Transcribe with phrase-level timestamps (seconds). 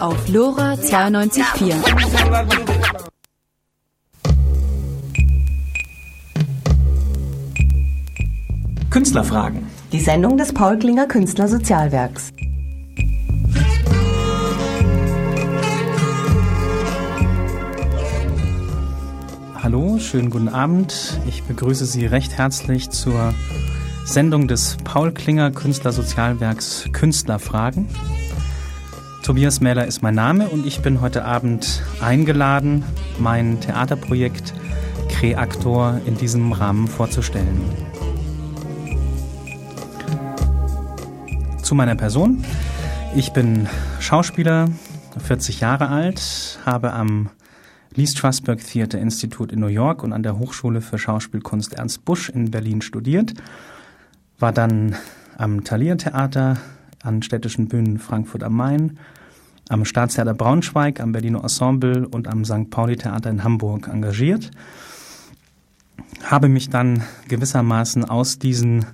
[0.00, 1.74] auf LoRa 92.4.
[8.88, 9.66] Künstlerfragen.
[9.92, 12.30] Die Sendung des Paul Klinger Künstlersozialwerks.
[19.62, 21.20] Hallo, schönen guten Abend.
[21.28, 23.34] Ich begrüße Sie recht herzlich zur
[24.06, 27.86] Sendung des Paul Klinger Künstlersozialwerks Künstlerfragen.
[29.22, 32.84] Tobias Mähler ist mein Name und ich bin heute Abend eingeladen,
[33.18, 34.54] mein Theaterprojekt
[35.08, 37.60] Kreaktor in diesem Rahmen vorzustellen.
[41.62, 42.44] Zu meiner Person.
[43.14, 43.68] Ich bin
[44.00, 44.68] Schauspieler,
[45.18, 47.28] 40 Jahre alt, habe am
[47.94, 52.30] Lee Strasberg Theater Institute in New York und an der Hochschule für Schauspielkunst Ernst Busch
[52.30, 53.34] in Berlin studiert,
[54.38, 54.96] war dann
[55.36, 56.56] am Thalia Theater,
[57.02, 58.98] an städtischen Bühnen Frankfurt am Main,
[59.70, 62.70] am Staatstheater Braunschweig, am Berliner Ensemble und am St.
[62.70, 64.50] Pauli Theater in Hamburg engagiert.
[66.24, 68.84] Habe mich dann gewissermaßen aus diesen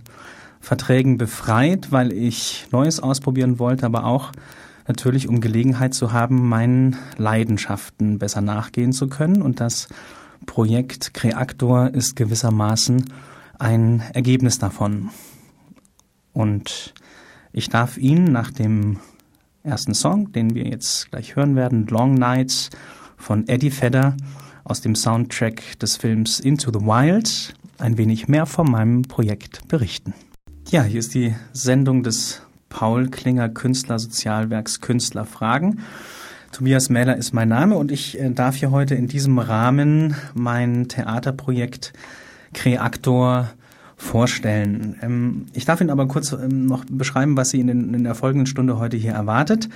[0.60, 4.33] Verträgen befreit, weil ich Neues ausprobieren wollte, aber auch
[4.86, 9.40] natürlich um Gelegenheit zu haben, meinen Leidenschaften besser nachgehen zu können.
[9.40, 9.88] Und das
[10.44, 13.06] Projekt Kreaktor ist gewissermaßen
[13.58, 15.08] ein Ergebnis davon.
[16.34, 16.92] Und
[17.52, 18.98] ich darf Ihnen nach dem
[19.67, 22.70] ersten Song, den wir jetzt gleich hören werden, Long Nights
[23.17, 24.17] von Eddie Fedder
[24.64, 30.14] aus dem Soundtrack des Films Into the Wild, ein wenig mehr von meinem Projekt berichten.
[30.70, 35.80] Ja, hier ist die Sendung des Paul Klinger Künstlersozialwerks Künstlerfragen.
[36.53, 40.89] Tobias Mähler ist mein Name und ich äh, darf hier heute in diesem Rahmen mein
[40.89, 41.92] Theaterprojekt
[42.55, 43.51] Kreaktor
[43.97, 44.97] vorstellen.
[45.02, 48.14] Ähm, ich darf Ihnen aber kurz ähm, noch beschreiben, was Sie in, den, in der
[48.14, 49.69] folgenden Stunde heute hier erwartet.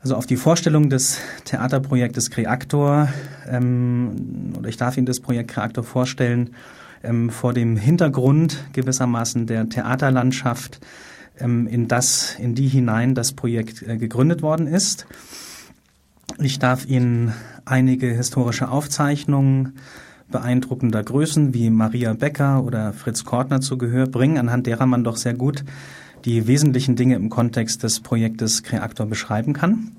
[0.00, 3.08] Also auf die Vorstellung des Theaterprojektes Kreaktor,
[3.48, 6.50] ähm, oder ich darf Ihnen das Projekt Kreaktor vorstellen,
[7.02, 10.80] ähm, vor dem Hintergrund gewissermaßen der Theaterlandschaft,
[11.38, 15.06] ähm, in das, in die hinein das Projekt äh, gegründet worden ist.
[16.38, 17.32] Ich darf Ihnen
[17.64, 19.74] einige historische Aufzeichnungen
[20.30, 25.16] beeindruckender Größen wie Maria Becker oder Fritz Kortner zu Gehör bringen, anhand derer man doch
[25.16, 25.64] sehr gut
[26.24, 29.92] die wesentlichen Dinge im Kontext des Projektes Kreaktor beschreiben kann.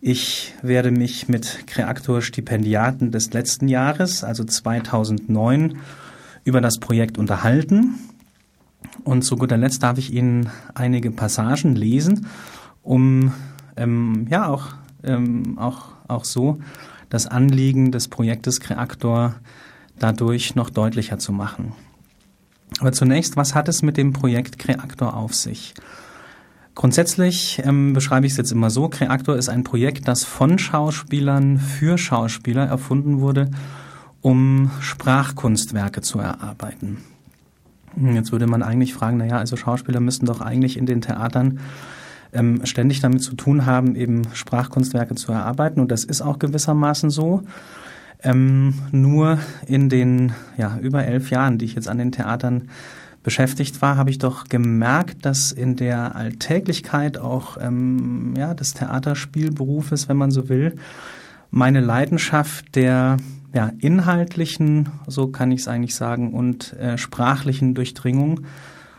[0.00, 5.78] Ich werde mich mit Kreaktor-Stipendiaten des letzten Jahres, also 2009,
[6.44, 7.96] über das Projekt unterhalten.
[9.04, 12.26] Und zu guter Letzt darf ich Ihnen einige Passagen lesen,
[12.82, 13.32] um
[13.76, 14.68] ähm, ja auch,
[15.02, 16.60] ähm, auch, auch so
[17.08, 19.36] das Anliegen des Projektes Kreaktor
[19.98, 21.72] dadurch noch deutlicher zu machen.
[22.80, 25.74] Aber zunächst, was hat es mit dem Projekt Kreaktor auf sich?
[26.74, 31.58] Grundsätzlich ähm, beschreibe ich es jetzt immer so, Kreaktor ist ein Projekt, das von Schauspielern
[31.58, 33.50] für Schauspieler erfunden wurde,
[34.20, 36.98] um Sprachkunstwerke zu erarbeiten.
[37.96, 41.60] Jetzt würde man eigentlich fragen, naja, also Schauspieler müssten doch eigentlich in den Theatern
[42.32, 45.80] ähm, ständig damit zu tun haben, eben Sprachkunstwerke zu erarbeiten.
[45.80, 47.42] Und das ist auch gewissermaßen so.
[48.22, 52.68] Ähm, nur in den ja, über elf Jahren, die ich jetzt an den Theatern
[53.22, 60.08] beschäftigt war, habe ich doch gemerkt, dass in der Alltäglichkeit auch ähm, ja, des Theaterspielberufes,
[60.08, 60.76] wenn man so will,
[61.50, 63.16] meine Leidenschaft der
[63.52, 68.42] ja, inhaltlichen, so kann ich es eigentlich sagen, und äh, sprachlichen Durchdringung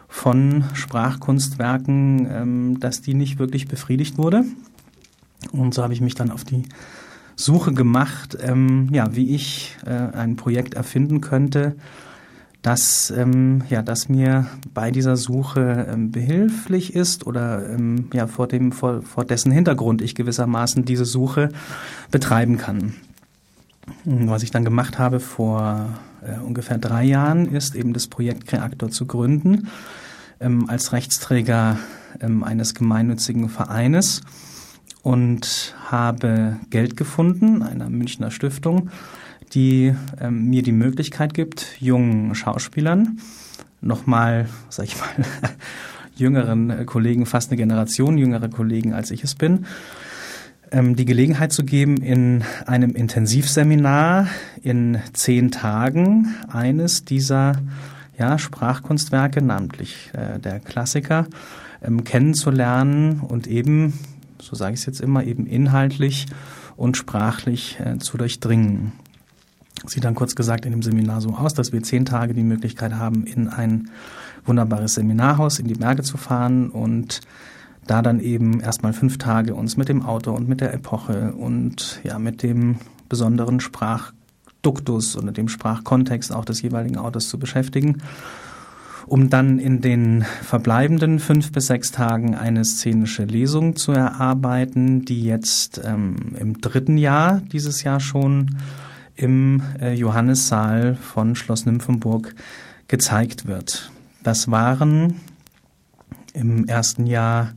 [0.08, 4.44] von Sprachkunstwerken, ähm, dass die nicht wirklich befriedigt wurde.
[5.52, 6.64] Und so habe ich mich dann auf die
[7.36, 11.76] Suche gemacht, ähm, wie ich äh, ein Projekt erfinden könnte,
[12.64, 17.78] das, ähm, das mir bei dieser Suche behilflich ist oder
[18.28, 21.50] vor, dem, vor dessen Hintergrund ich gewissermaßen diese Suche
[22.12, 22.96] betreiben kann.
[24.04, 25.92] Was ich dann gemacht habe vor
[26.22, 29.68] äh, ungefähr drei Jahren, ist eben das Projekt Kreaktor zu gründen
[30.40, 31.78] ähm, als Rechtsträger
[32.22, 34.22] ähm, eines gemeinnützigen Vereines
[35.04, 38.90] und habe Geld gefunden, einer Münchner Stiftung,
[39.54, 43.20] die ähm, mir die Möglichkeit gibt, jungen Schauspielern,
[43.82, 45.08] nochmal, sag ich mal,
[46.16, 49.66] jüngeren Kollegen, fast eine Generation jüngere Kollegen, als ich es bin,
[50.72, 54.28] die Gelegenheit zu geben, in einem Intensivseminar
[54.62, 57.54] in zehn Tagen eines dieser
[58.18, 61.28] ja, Sprachkunstwerke, namentlich äh, der Klassiker,
[61.82, 63.94] ähm, kennenzulernen und eben,
[64.42, 66.26] so sage ich es jetzt immer, eben inhaltlich
[66.76, 68.94] und sprachlich äh, zu durchdringen.
[69.86, 72.96] Sieht dann kurz gesagt in dem Seminar so aus, dass wir zehn Tage die Möglichkeit
[72.96, 73.90] haben, in ein
[74.46, 77.22] wunderbares Seminarhaus in die Berge zu fahren und
[77.88, 82.00] da dann eben erstmal fünf Tage uns mit dem Auto und mit der Epoche und
[82.04, 82.78] ja mit dem
[83.10, 88.02] besonderen Sprachduktus oder dem Sprachkontext auch des jeweiligen Autos zu beschäftigen,
[89.06, 95.24] um dann in den verbleibenden fünf bis sechs Tagen eine szenische Lesung zu erarbeiten, die
[95.24, 98.58] jetzt ähm, im dritten Jahr dieses Jahr schon
[99.16, 102.36] im äh, Johannissaal von Schloss Nymphenburg
[102.88, 103.92] gezeigt wird.
[104.24, 105.16] Das waren
[106.34, 107.54] im ersten Jahr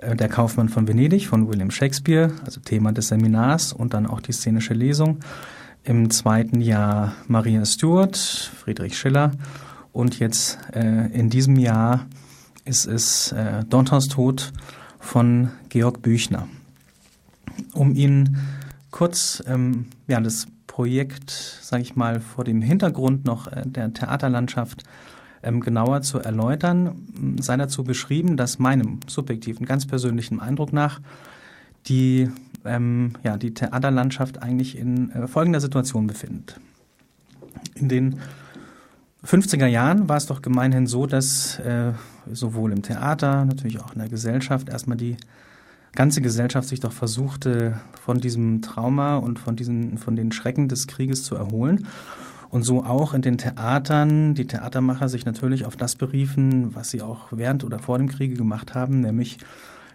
[0.00, 4.32] der Kaufmann von Venedig von William Shakespeare, also Thema des Seminars und dann auch die
[4.32, 5.18] szenische Lesung.
[5.84, 9.30] Im zweiten Jahr Maria Stuart, Friedrich Schiller
[9.92, 12.06] und jetzt äh, in diesem Jahr
[12.64, 14.52] ist es äh, Dantons Tod
[14.98, 16.48] von Georg Büchner.
[17.72, 18.36] Um Ihnen
[18.90, 24.82] kurz ähm, ja, das Projekt, sage ich mal, vor dem Hintergrund noch äh, der Theaterlandschaft
[25.46, 31.00] ähm, genauer zu erläutern, sei dazu beschrieben, dass meinem subjektiven, ganz persönlichen Eindruck nach
[31.86, 32.28] die,
[32.64, 36.60] ähm, ja, die Theaterlandschaft eigentlich in äh, folgender Situation befindet.
[37.74, 38.16] In den
[39.24, 41.92] 50er Jahren war es doch gemeinhin so, dass äh,
[42.30, 45.16] sowohl im Theater, natürlich auch in der Gesellschaft erstmal die
[45.94, 50.86] ganze Gesellschaft sich doch versuchte, von diesem Trauma und von diesen, von den Schrecken des
[50.86, 51.86] Krieges zu erholen.
[52.48, 57.02] Und so auch in den Theatern, die Theatermacher sich natürlich auf das beriefen, was sie
[57.02, 59.38] auch während oder vor dem Kriege gemacht haben, nämlich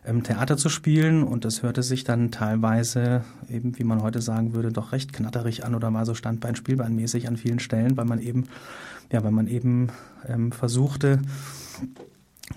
[0.06, 1.24] ähm, Theater zu spielen.
[1.24, 5.65] Und das hörte sich dann teilweise eben, wie man heute sagen würde, doch recht knatterig
[5.65, 8.45] an oder war so Standbein, Spielbeinmäßig an vielen Stellen, weil man eben,
[9.12, 9.89] ja, weil man eben
[10.27, 11.19] ähm, versuchte,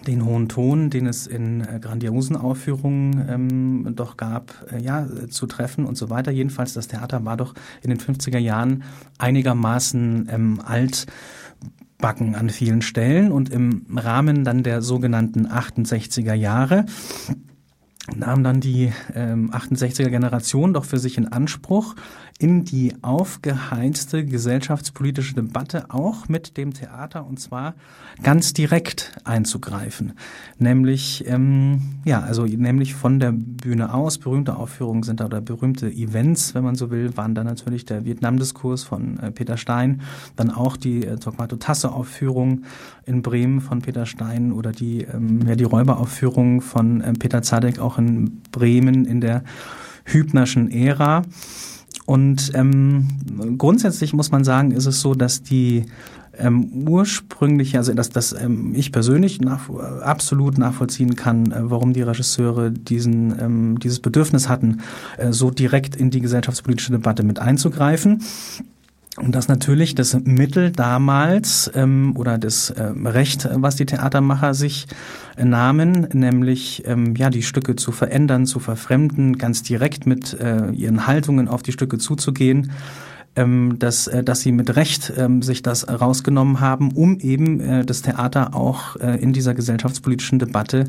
[0.06, 5.46] den hohen Ton, den es in äh, grandiosen Aufführungen ähm, doch gab, äh, ja, zu
[5.46, 6.30] treffen und so weiter.
[6.30, 8.84] Jedenfalls, das Theater war doch in den 50er Jahren
[9.18, 11.06] einigermaßen ähm, alt
[11.98, 16.84] backen an vielen Stellen und im Rahmen dann der sogenannten 68er Jahre
[18.14, 21.94] nahm dann die ähm, 68er Generation doch für sich in Anspruch,
[22.38, 27.74] in die aufgeheizte gesellschaftspolitische Debatte auch mit dem Theater und zwar
[28.22, 30.14] ganz direkt einzugreifen.
[30.58, 35.88] Nämlich, ähm, ja, also nämlich von der Bühne aus, berühmte Aufführungen sind da oder berühmte
[35.88, 40.02] Events, wenn man so will, waren da natürlich der Vietnam-Diskurs von äh, Peter Stein,
[40.34, 42.62] dann auch die äh, Torquato Tasse-Aufführung
[43.06, 47.78] in Bremen von Peter Stein oder die, ähm, ja, die Räuberaufführung von äh, Peter Zadek
[47.78, 49.44] auch in Bremen in der
[50.04, 51.22] Hübnerschen Ära.
[52.06, 55.86] Und ähm, grundsätzlich muss man sagen, ist es so, dass die
[56.38, 62.02] ähm, ursprüngliche, also dass, dass ähm, ich persönlich nach, absolut nachvollziehen kann, äh, warum die
[62.02, 64.80] Regisseure diesen, ähm, dieses Bedürfnis hatten,
[65.16, 68.22] äh, so direkt in die gesellschaftspolitische Debatte mit einzugreifen.
[69.16, 74.86] Und das natürlich das Mittel damals ähm, oder das ähm, Recht, was die Theatermacher sich
[75.36, 80.70] äh, nahmen, nämlich ähm, ja die Stücke zu verändern, zu verfremden, ganz direkt mit äh,
[80.72, 82.72] ihren Haltungen auf die Stücke zuzugehen,
[83.36, 87.84] ähm, dass, äh, dass sie mit Recht ähm, sich das rausgenommen haben, um eben äh,
[87.84, 90.84] das Theater auch äh, in dieser gesellschaftspolitischen Debatte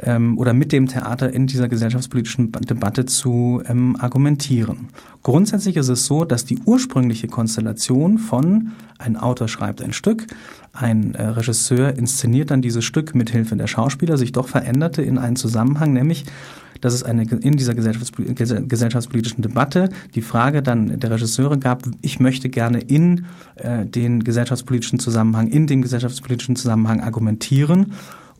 [0.00, 4.88] ähm, oder mit dem Theater in dieser gesellschaftspolitischen Debatte zu ähm, argumentieren.
[5.22, 10.26] Grundsätzlich ist es so, dass die ursprüngliche Konstellation von ein Autor schreibt ein Stück,
[10.72, 15.18] ein äh, Regisseur inszeniert dann dieses Stück mit Hilfe der Schauspieler sich doch veränderte in
[15.18, 16.24] einen Zusammenhang, nämlich
[16.80, 22.48] dass es eine in dieser gesellschaftspolitischen Debatte die Frage dann der Regisseure gab, ich möchte
[22.48, 23.24] gerne in
[23.56, 27.92] äh, den gesellschaftspolitischen Zusammenhang, in dem gesellschaftspolitischen Zusammenhang argumentieren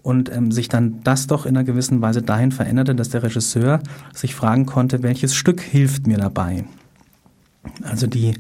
[0.07, 3.81] und ähm, sich dann das doch in einer gewissen Weise dahin veränderte, dass der Regisseur
[4.15, 6.65] sich fragen konnte, welches Stück hilft mir dabei?
[7.83, 8.35] Also die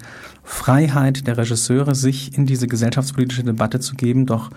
[0.44, 4.50] Freiheit der Regisseure, sich in diese gesellschaftspolitische Debatte zu geben, doch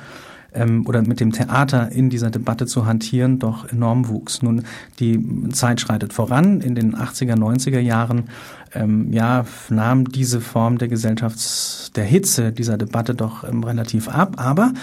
[0.54, 4.42] ähm, oder mit dem Theater in dieser Debatte zu hantieren, doch enorm wuchs.
[4.42, 4.64] Nun,
[5.00, 6.62] die Zeit schreitet voran.
[6.62, 8.26] In den 80er, 90er Jahren
[8.74, 14.36] ähm, ja, nahm diese Form der Gesellschafts-, der Hitze dieser Debatte doch ähm, relativ ab.
[14.38, 14.74] Aber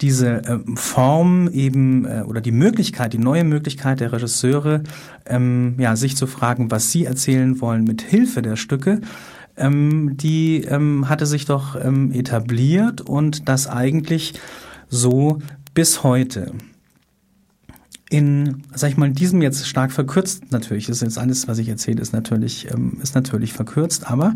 [0.00, 4.82] diese ähm, Form eben äh, oder die Möglichkeit, die neue Möglichkeit der Regisseure,
[5.26, 9.00] ähm, ja, sich zu fragen, was sie erzählen wollen mit Hilfe der Stücke,
[9.56, 14.34] ähm, die ähm, hatte sich doch etabliert und das eigentlich
[14.90, 15.38] so
[15.72, 16.52] bis heute.
[18.10, 22.02] In, sag ich mal, diesem jetzt stark verkürzt natürlich, ist jetzt alles, was ich erzähle,
[22.02, 24.34] ist natürlich, ähm, ist natürlich verkürzt, aber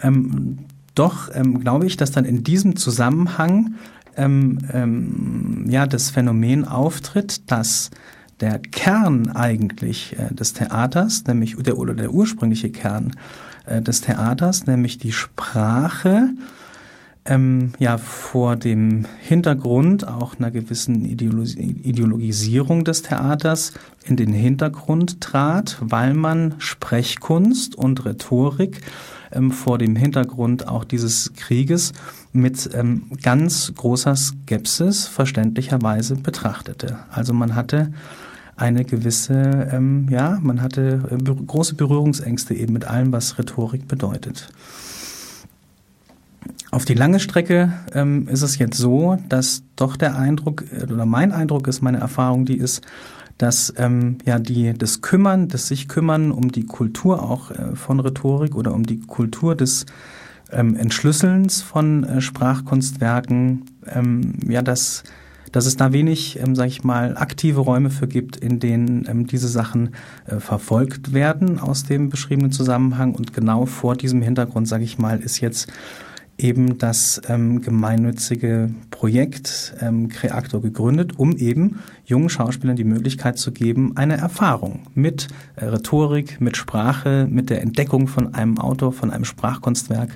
[0.00, 0.58] ähm,
[0.94, 3.74] doch ähm, glaube ich, dass dann in diesem Zusammenhang
[4.16, 7.90] ähm, ähm, ja das Phänomen auftritt, dass
[8.40, 13.16] der Kern eigentlich äh, des Theaters, nämlich der oder der ursprüngliche Kern
[13.66, 16.30] äh, des Theaters, nämlich die Sprache,
[17.24, 23.74] ähm, ja vor dem Hintergrund auch einer gewissen Ideologisierung des Theaters
[24.04, 28.80] in den Hintergrund trat, weil man Sprechkunst und Rhetorik
[29.32, 31.92] ähm, vor dem Hintergrund auch dieses Krieges
[32.32, 37.00] mit ähm, ganz großer Skepsis verständlicherweise betrachtete.
[37.10, 37.92] Also man hatte
[38.56, 44.50] eine gewisse, ähm, ja, man hatte äh, große Berührungsängste eben mit allem, was Rhetorik bedeutet.
[46.70, 51.06] Auf die lange Strecke ähm, ist es jetzt so, dass doch der Eindruck äh, oder
[51.06, 52.82] mein Eindruck ist, meine Erfahrung, die ist,
[53.38, 58.00] dass ähm, ja die das Kümmern, das sich kümmern um die Kultur auch äh, von
[58.00, 59.86] Rhetorik oder um die Kultur des
[60.52, 65.04] ähm, Entschlüsselns von äh, Sprachkunstwerken, ähm, ja, dass
[65.52, 69.26] dass es da wenig, ähm, sage ich mal, aktive Räume für gibt, in denen ähm,
[69.26, 69.94] diese Sachen
[70.26, 73.14] äh, verfolgt werden aus dem beschriebenen Zusammenhang.
[73.14, 75.68] Und genau vor diesem Hintergrund, sage ich mal, ist jetzt
[76.42, 83.52] eben das ähm, gemeinnützige Projekt ähm, Creator gegründet, um eben jungen Schauspielern die Möglichkeit zu
[83.52, 89.10] geben, eine Erfahrung mit äh, Rhetorik, mit Sprache, mit der Entdeckung von einem Autor, von
[89.10, 90.10] einem Sprachkunstwerk,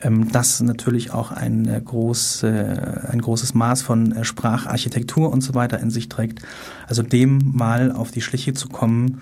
[0.00, 5.40] ähm, das natürlich auch ein, äh, groß, äh, ein großes Maß von äh, Spracharchitektur und
[5.40, 6.42] so weiter in sich trägt.
[6.86, 9.20] Also dem mal auf die Schliche zu kommen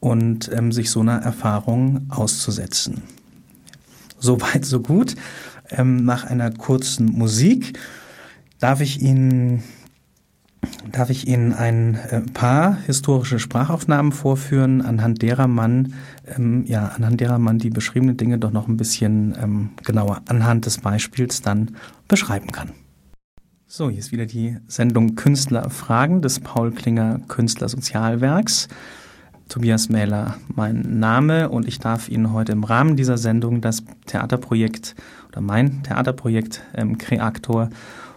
[0.00, 3.02] und ähm, sich so einer Erfahrung auszusetzen.
[4.18, 5.14] Soweit, so gut
[5.70, 7.78] ähm, nach einer kurzen Musik
[8.58, 9.62] darf ich Ihnen
[10.90, 15.94] darf ich Ihnen ein äh, paar historische Sprachaufnahmen vorführen, anhand derer man
[16.26, 20.66] ähm, ja anhand derer man die beschriebenen Dinge doch noch ein bisschen ähm, genauer anhand
[20.66, 21.76] des Beispiels dann
[22.08, 22.72] beschreiben kann.
[23.66, 28.68] So, hier ist wieder die Sendung Künstlerfragen des Paul Klinger Künstlersozialwerks.
[29.48, 34.94] Tobias Mähler mein Name und ich darf Ihnen heute im Rahmen dieser Sendung das Theaterprojekt
[35.28, 37.70] oder mein Theaterprojekt ähm, Kreator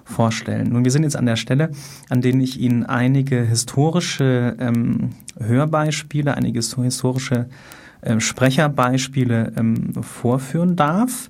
[0.04, 0.70] vorstellen.
[0.70, 1.72] Nun, wir sind jetzt an der Stelle,
[2.10, 7.48] an denen ich Ihnen einige historische ähm, Hörbeispiele, einige historische
[8.02, 11.30] äh, Sprecherbeispiele ähm, vorführen darf.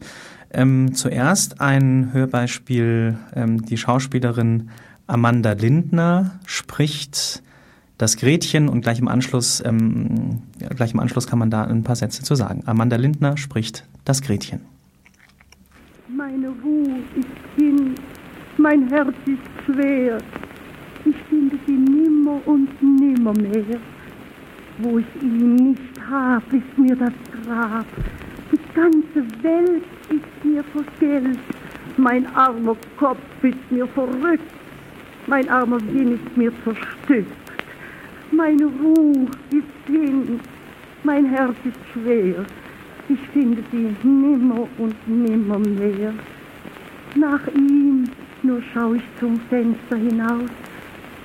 [0.54, 4.70] Ähm, zuerst ein Hörbeispiel, ähm, die Schauspielerin
[5.08, 7.44] Amanda Lindner spricht
[7.98, 10.42] das Gretchen und gleich im Anschluss, ähm,
[10.76, 12.64] gleich im Anschluss kann man da ein paar Sätze zu sagen.
[12.66, 14.71] Amanda Lindner spricht das Gretchen.
[16.24, 17.96] Meine Wut ist hin,
[18.58, 20.20] mein Herz ist schwer.
[21.04, 23.80] Ich finde sie nimmer und nimmer mehr.
[24.78, 27.88] Wo ich ihn nicht hab, ist mir das Grab.
[28.52, 31.40] Die ganze Welt ist mir vergällt.
[31.98, 34.54] Mein armer Kopf ist mir verrückt.
[35.26, 37.34] Mein armer Sinn ist mir zerstückt.
[38.30, 40.40] Meine Ruhe ist hin,
[41.04, 42.46] mein Herz ist schwer.
[43.12, 46.14] Ich finde sie nimmer und nimmer mehr.
[47.16, 48.06] Nach ihm
[48.42, 50.50] nur schau ich zum Fenster hinaus.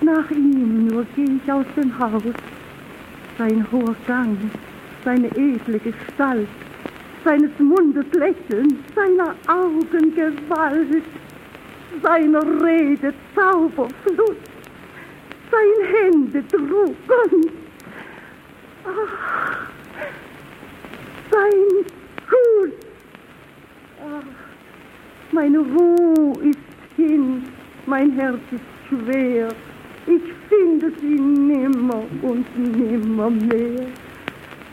[0.01, 2.35] Nach ihm nur geh ich aus dem Haus.
[3.39, 4.37] Sein hoher Gang,
[5.05, 6.49] seine edle Gestalt,
[7.25, 11.05] seines Mundes Lächeln, seiner Augen Gewalt,
[12.03, 14.37] seiner Rede Zauberfluss
[15.51, 16.97] sein Händedruck
[17.33, 17.51] und
[18.85, 19.76] ach,
[21.37, 21.85] sein
[22.31, 22.73] Hut.
[24.01, 26.59] Ach, meine Ruhe ist
[26.97, 27.45] hin,
[27.87, 29.49] mein Herz ist schwer.
[30.07, 33.87] Ich finde sie nimmer und nimmer mehr.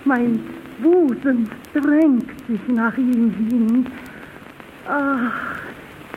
[0.05, 0.39] Mein
[0.81, 3.85] Busen drängt sich nach ihm hin.
[4.87, 5.57] Ach,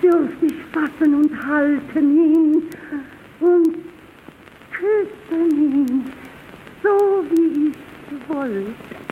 [0.03, 2.62] dürft ich fassen und halten ihn
[3.41, 3.75] und
[4.73, 6.05] küssen ihn,
[6.83, 9.06] so wie ich wollt,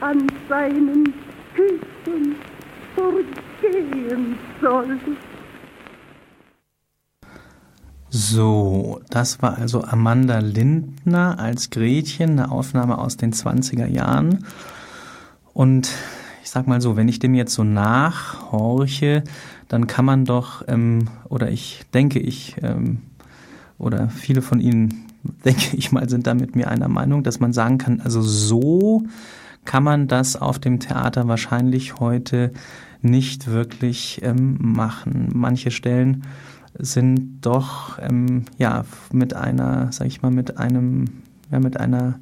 [0.00, 1.12] an seinen
[1.54, 2.36] Küssen
[2.94, 4.98] vorgehen soll.
[8.10, 14.46] So, das war also Amanda Lindner als Gretchen, eine Aufnahme aus den 20er Jahren.
[15.52, 15.90] Und
[16.42, 19.24] ich sag mal so, wenn ich dem jetzt so nachhorche,
[19.68, 23.02] dann kann man doch, ähm, oder ich denke, ich, ähm,
[23.76, 25.04] oder viele von Ihnen
[25.44, 29.02] denke ich mal, sind da mit mir einer Meinung, dass man sagen kann, also so
[29.68, 32.52] kann man das auf dem Theater wahrscheinlich heute
[33.02, 35.28] nicht wirklich ähm, machen.
[35.34, 36.22] Manche Stellen
[36.78, 41.04] sind doch ähm, ja mit einer, sag ich mal, mit einem,
[41.52, 42.18] ja, mit einer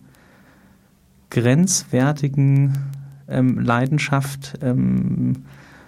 [1.31, 2.77] grenzwertigen
[3.29, 5.45] ähm, Leidenschaft ähm,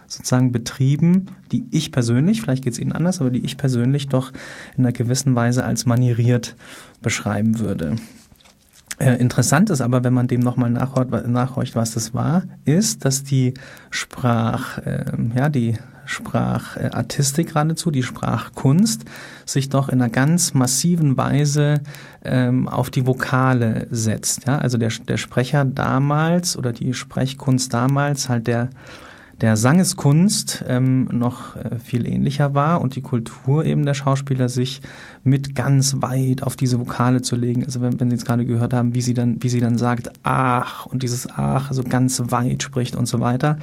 [0.06, 4.30] sozusagen betrieben, die ich persönlich, vielleicht geht es Ihnen anders, aber die ich persönlich doch
[4.76, 6.54] in einer gewissen Weise als manieriert
[7.02, 7.96] beschreiben würde.
[8.99, 13.55] Äh, interessant ist aber, wenn man dem nochmal nachhorcht, was das war, ist, dass die
[13.90, 15.05] Sprach, äh,
[15.37, 19.05] ja, die Sprachartistik geradezu, die Sprachkunst,
[19.45, 21.83] sich doch in einer ganz massiven Weise
[22.25, 24.47] ähm, auf die Vokale setzt.
[24.47, 24.59] Ja?
[24.59, 28.71] Also der, der Sprecher damals oder die Sprechkunst damals halt der
[29.40, 34.83] der Sangeskunst ähm, noch äh, viel ähnlicher war und die Kultur eben der Schauspieler sich
[35.23, 37.64] mit ganz weit auf diese Vokale zu legen.
[37.64, 40.11] Also wenn, wenn Sie jetzt gerade gehört haben, wie sie dann, wie sie dann sagt,
[40.25, 43.59] ach und dieses ach so ganz weit spricht und so weiter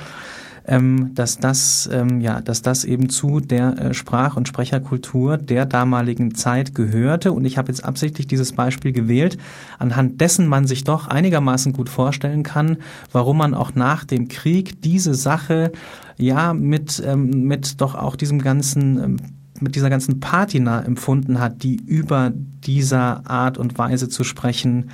[0.68, 5.66] ähm, dass das ähm, ja, dass das eben zu der äh, Sprach- und Sprecherkultur der
[5.66, 7.32] damaligen Zeit gehörte.
[7.32, 9.38] Und ich habe jetzt absichtlich dieses Beispiel gewählt,
[9.78, 12.78] anhand dessen man sich doch einigermaßen gut vorstellen kann,
[13.12, 15.72] warum man auch nach dem Krieg diese Sache
[16.18, 19.18] ja mit ähm, mit doch auch diesem ganzen ähm,
[19.62, 22.34] mit dieser ganzen Patina empfunden hat, die über
[22.66, 24.90] dieser Art und Weise zu sprechen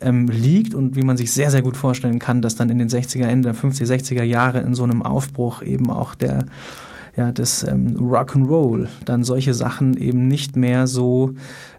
[0.00, 2.88] ähm, liegt und wie man sich sehr, sehr gut vorstellen kann, dass dann in den
[2.88, 6.46] 60er, Ende der 50er, 60er Jahre in so einem Aufbruch eben auch der
[7.16, 11.34] ja, des ähm, Rock'n'Roll dann solche Sachen eben nicht mehr so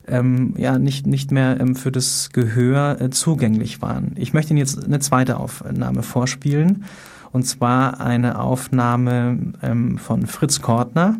[0.08, 4.14] ähm, ja nicht nicht mehr ähm, für das Gehör äh, zugänglich waren.
[4.16, 6.86] Ich möchte Ihnen jetzt eine zweite Aufnahme vorspielen
[7.32, 11.18] und zwar eine Aufnahme ähm, von Fritz Kortner.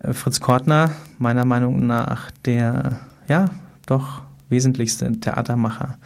[0.00, 3.46] Äh, Fritz Kortner, meiner Meinung nach der ja
[3.86, 5.96] doch wesentlichste Theatermacher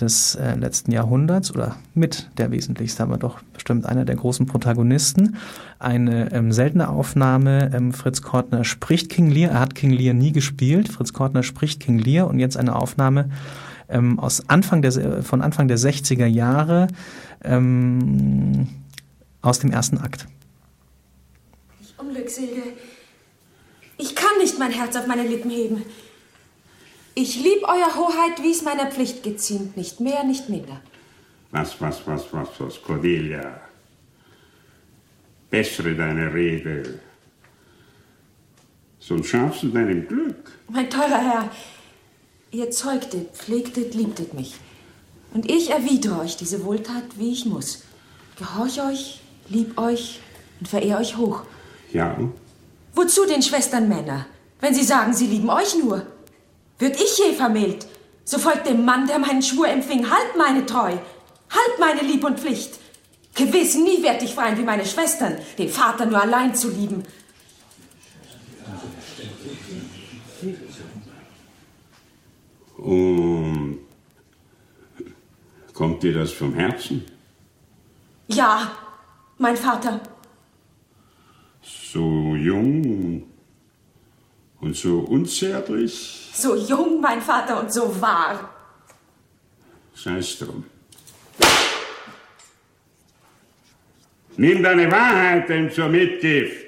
[0.00, 5.36] des äh, letzten Jahrhunderts oder mit der wesentlichste, aber doch bestimmt einer der großen Protagonisten.
[5.78, 10.32] Eine ähm, seltene Aufnahme, ähm, Fritz Kortner spricht King Lear, er hat King Lear nie
[10.32, 13.30] gespielt, Fritz Kortner spricht King Lear und jetzt eine Aufnahme
[13.88, 16.88] ähm, aus Anfang der, von Anfang der 60er Jahre
[17.42, 18.68] ähm,
[19.42, 20.26] aus dem ersten Akt.
[21.80, 22.62] Ich Unglückselige,
[23.98, 25.82] ich kann nicht mein Herz auf meine Lippen heben.
[27.18, 30.82] Ich lieb Euer Hoheit, wie es meiner Pflicht geziemt, nicht mehr, nicht minder.
[31.50, 33.58] Was, was, was, was, was, Cordelia?
[35.48, 37.00] Bessere deine Rede,
[38.98, 40.52] sonst schaffst du deinem Glück.
[40.68, 41.50] Mein teurer Herr,
[42.50, 44.56] ihr zeugtet, pflegtet, liebtet mich.
[45.32, 47.84] Und ich erwidere euch diese Wohltat, wie ich muss.
[48.38, 50.20] Gehorch euch, lieb euch
[50.60, 51.44] und verehr euch hoch.
[51.94, 52.14] Ja?
[52.94, 54.26] Wozu den Schwestern Männer,
[54.60, 56.06] wenn sie sagen, sie lieben euch nur?
[56.78, 57.86] Würd ich je vermählt,
[58.24, 62.38] so folgt dem Mann, der meinen Schwur empfing, halb meine Treu, halb meine Lieb und
[62.38, 62.78] Pflicht.
[63.34, 67.04] Gewiss, nie werd ich freien wie meine Schwestern, den Vater nur allein zu lieben.
[72.76, 73.80] Und
[75.72, 77.04] kommt dir das vom Herzen?
[78.28, 78.72] Ja,
[79.38, 80.00] mein Vater.
[81.62, 83.24] So jung
[84.60, 86.30] und so unzärtlich?
[86.34, 88.50] So jung, mein Vater, und so wahr.
[89.94, 90.64] Sei's drum.
[94.36, 96.66] Nimm deine Wahrheit denn zur Mitgift,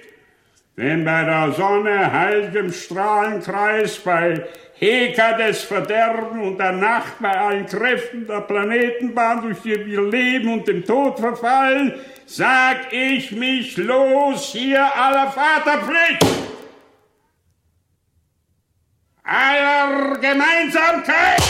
[0.77, 7.67] denn bei der Sonne, heiligem Strahlenkreis, bei Heka des Verderben und der Nacht, bei allen
[7.67, 14.53] Kräften der Planetenbahn, durch die wir leben und dem Tod verfallen, sag ich mich los
[14.53, 16.48] hier aller Vaterpflicht
[19.29, 21.43] aller Gemeinsamkeit.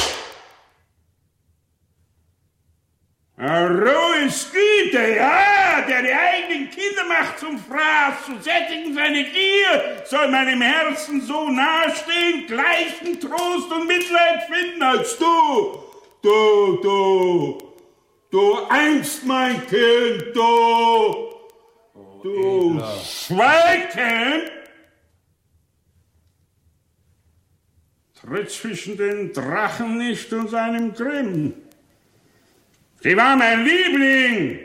[3.41, 10.03] Ruhe ist Güte, ja, der die eigenen Kinder macht zum Fraß, zu sättigen seine Gier,
[10.05, 15.85] soll meinem Herzen so nahestehen, gleichen Trost und Mitleid finden als du,
[16.21, 17.59] du, du,
[18.33, 21.29] du einst mein Kind, du,
[22.25, 23.89] du Schweigen.
[23.93, 24.58] tritt
[28.49, 31.55] zwischen den Drachen nicht und seinem Grimm.
[33.01, 34.61] Sie war mein Liebling.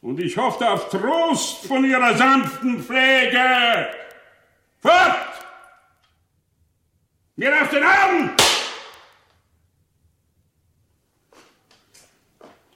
[0.00, 3.88] Und ich hoffte auf Trost von ihrer sanften Pflege.
[4.80, 5.16] Fort!
[7.36, 8.30] Mir auf den Arm!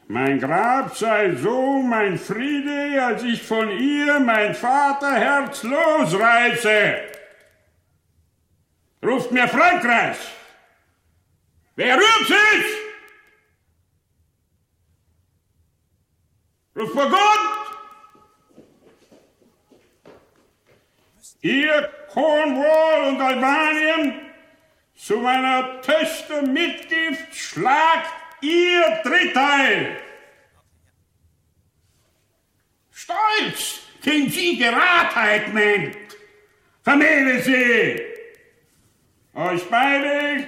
[0.07, 7.13] Mein Grab sei so mein Friede, als ich von ihr mein Vaterherz losreiße.
[9.05, 10.17] Ruft mir Frankreich!
[11.77, 12.64] Wer rührt sich?
[16.75, 17.21] Ruft Burgund!
[21.43, 24.21] Ihr Cornwall und Albanien,
[24.97, 30.01] zu meiner Töchter Mitgift schlagt ihr Dritteil.
[32.90, 36.17] Stolz, den sie Geradheit nennt,
[36.83, 38.13] vermähle sie.
[39.35, 40.47] Euch beide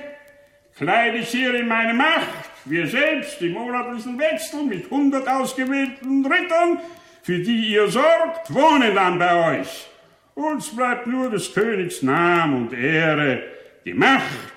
[0.76, 6.78] kleide ich hier in meine Macht, wir selbst im monatlichen Wechsel mit hundert ausgewählten Rittern,
[7.22, 9.88] für die ihr sorgt, wohnen dann bei euch.
[10.34, 13.42] Uns bleibt nur des Königs Name und Ehre,
[13.84, 14.54] die Macht,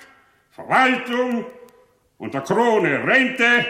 [0.52, 1.46] Verwaltung
[2.20, 3.66] und der Krone Rente.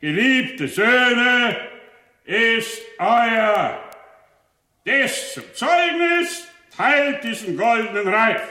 [0.00, 1.56] Geliebte Söhne,
[2.24, 3.78] ist euer.
[4.86, 8.42] Des zum Zeugnis teilt diesen goldenen Reif.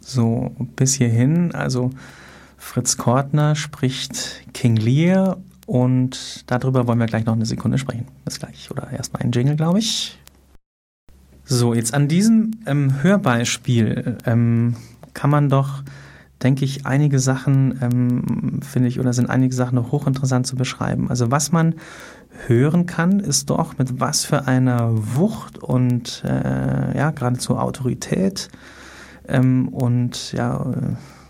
[0.00, 1.90] So, bis hierhin, also
[2.56, 8.06] Fritz Kortner spricht King Lear und darüber wollen wir gleich noch eine Sekunde sprechen.
[8.24, 8.70] Bis gleich.
[8.70, 10.18] Oder erstmal ein Jingle, glaube ich.
[11.44, 14.76] So, jetzt an diesem ähm, Hörbeispiel ähm,
[15.14, 15.82] kann man doch,
[16.42, 21.08] denke ich, einige Sachen, ähm, finde ich, oder sind einige Sachen noch hochinteressant zu beschreiben.
[21.10, 21.74] Also was man
[22.46, 28.48] hören kann, ist doch, mit was für einer Wucht und äh, ja, geradezu Autorität
[29.30, 30.64] ähm, und ja,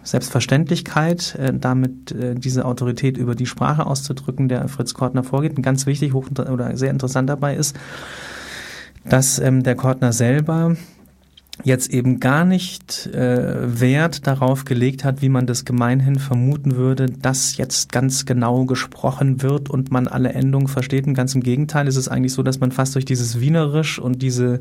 [0.03, 5.57] Selbstverständlichkeit, äh, damit äh, diese Autorität über die Sprache auszudrücken, der Fritz Kortner vorgeht.
[5.57, 7.77] Und ganz wichtig hoch, oder sehr interessant dabei ist,
[9.05, 10.77] dass ähm, der Kortner selber
[11.65, 17.07] jetzt eben gar nicht äh, Wert darauf gelegt hat, wie man das gemeinhin vermuten würde,
[17.07, 21.07] dass jetzt ganz genau gesprochen wird und man alle Endungen versteht.
[21.07, 24.23] Und ganz im Gegenteil ist es eigentlich so, dass man fast durch dieses Wienerisch und
[24.23, 24.61] diese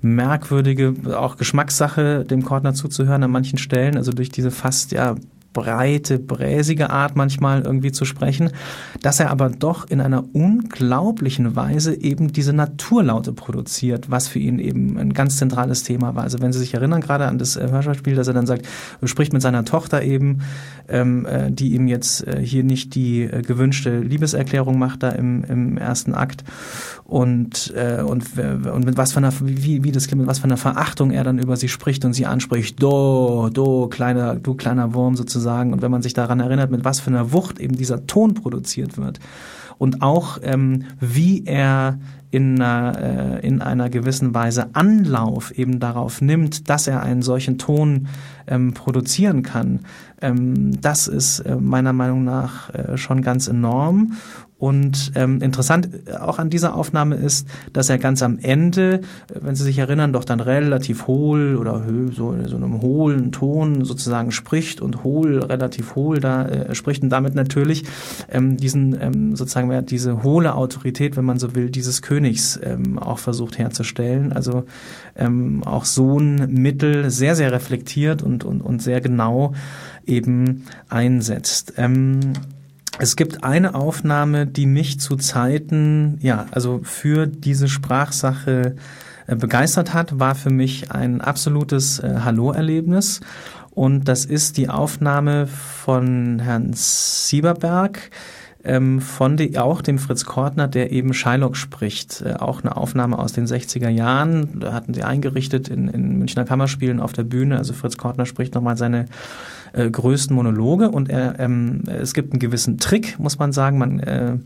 [0.00, 5.16] merkwürdige, auch Geschmackssache dem Kortner zuzuhören an manchen Stellen, also durch diese fast ja
[5.58, 8.50] breite, bräsige Art manchmal irgendwie zu sprechen,
[9.02, 14.60] dass er aber doch in einer unglaublichen Weise eben diese Naturlaute produziert, was für ihn
[14.60, 16.22] eben ein ganz zentrales Thema war.
[16.22, 18.68] Also wenn Sie sich erinnern gerade an das äh, Hörspiel, dass er dann sagt,
[19.02, 20.42] spricht mit seiner Tochter eben,
[20.88, 25.42] ähm, äh, die ihm jetzt äh, hier nicht die äh, gewünschte Liebeserklärung macht da im,
[25.44, 26.44] im ersten Akt
[27.04, 30.56] und äh, und und mit was für einer wie wie das mit was für einer
[30.56, 35.16] Verachtung er dann über sie spricht und sie anspricht, do do kleiner du kleiner Wurm
[35.16, 38.34] sozusagen und wenn man sich daran erinnert, mit was für einer Wucht eben dieser Ton
[38.34, 39.20] produziert wird
[39.78, 41.98] und auch ähm, wie er
[42.30, 47.56] in einer, äh, in einer gewissen Weise Anlauf eben darauf nimmt, dass er einen solchen
[47.56, 48.08] Ton
[48.46, 49.80] ähm, produzieren kann.
[50.20, 54.12] Ähm, das ist äh, meiner Meinung nach äh, schon ganz enorm.
[54.58, 59.00] Und ähm, interessant äh, auch an dieser Aufnahme ist, dass er ganz am Ende, äh,
[59.40, 64.32] wenn Sie sich erinnern, doch dann relativ hohl oder so so einem hohlen Ton sozusagen
[64.32, 67.84] spricht und hohl, relativ hohl da äh, spricht und damit natürlich
[68.30, 73.18] ähm, diesen ähm, sozusagen diese hohle Autorität, wenn man so will, dieses Königs ähm, auch
[73.18, 74.32] versucht herzustellen.
[74.32, 74.64] Also
[75.14, 79.52] ähm, auch so ein Mittel sehr, sehr reflektiert und, und, und sehr genau
[80.04, 81.74] eben einsetzt.
[81.76, 82.32] Ähm,
[82.98, 88.76] es gibt eine Aufnahme, die mich zu Zeiten, ja, also für diese Sprachsache
[89.26, 93.20] äh, begeistert hat, war für mich ein absolutes äh, Hallo-Erlebnis.
[93.70, 98.10] Und das ist die Aufnahme von Herrn Sieberberg,
[98.64, 102.22] ähm, von die, auch dem Fritz Kortner, der eben Shylock spricht.
[102.22, 104.58] Äh, auch eine Aufnahme aus den 60er Jahren.
[104.58, 107.58] Da hatten sie eingerichtet in, in Münchner Kammerspielen auf der Bühne.
[107.58, 109.04] Also Fritz Kortner spricht nochmal seine
[109.72, 114.00] äh, größten Monologe und er, ähm, es gibt einen gewissen Trick, muss man sagen, man
[114.00, 114.36] äh,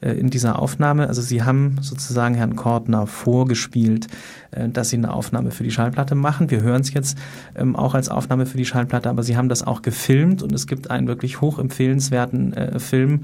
[0.00, 1.08] äh, in dieser Aufnahme.
[1.08, 4.08] Also sie haben sozusagen Herrn Kortner vorgespielt,
[4.50, 6.50] äh, dass sie eine Aufnahme für die Schallplatte machen.
[6.50, 7.16] Wir hören es jetzt
[7.54, 10.66] ähm, auch als Aufnahme für die Schallplatte, aber sie haben das auch gefilmt und es
[10.66, 13.22] gibt einen wirklich hochempfehlenswerten äh, Film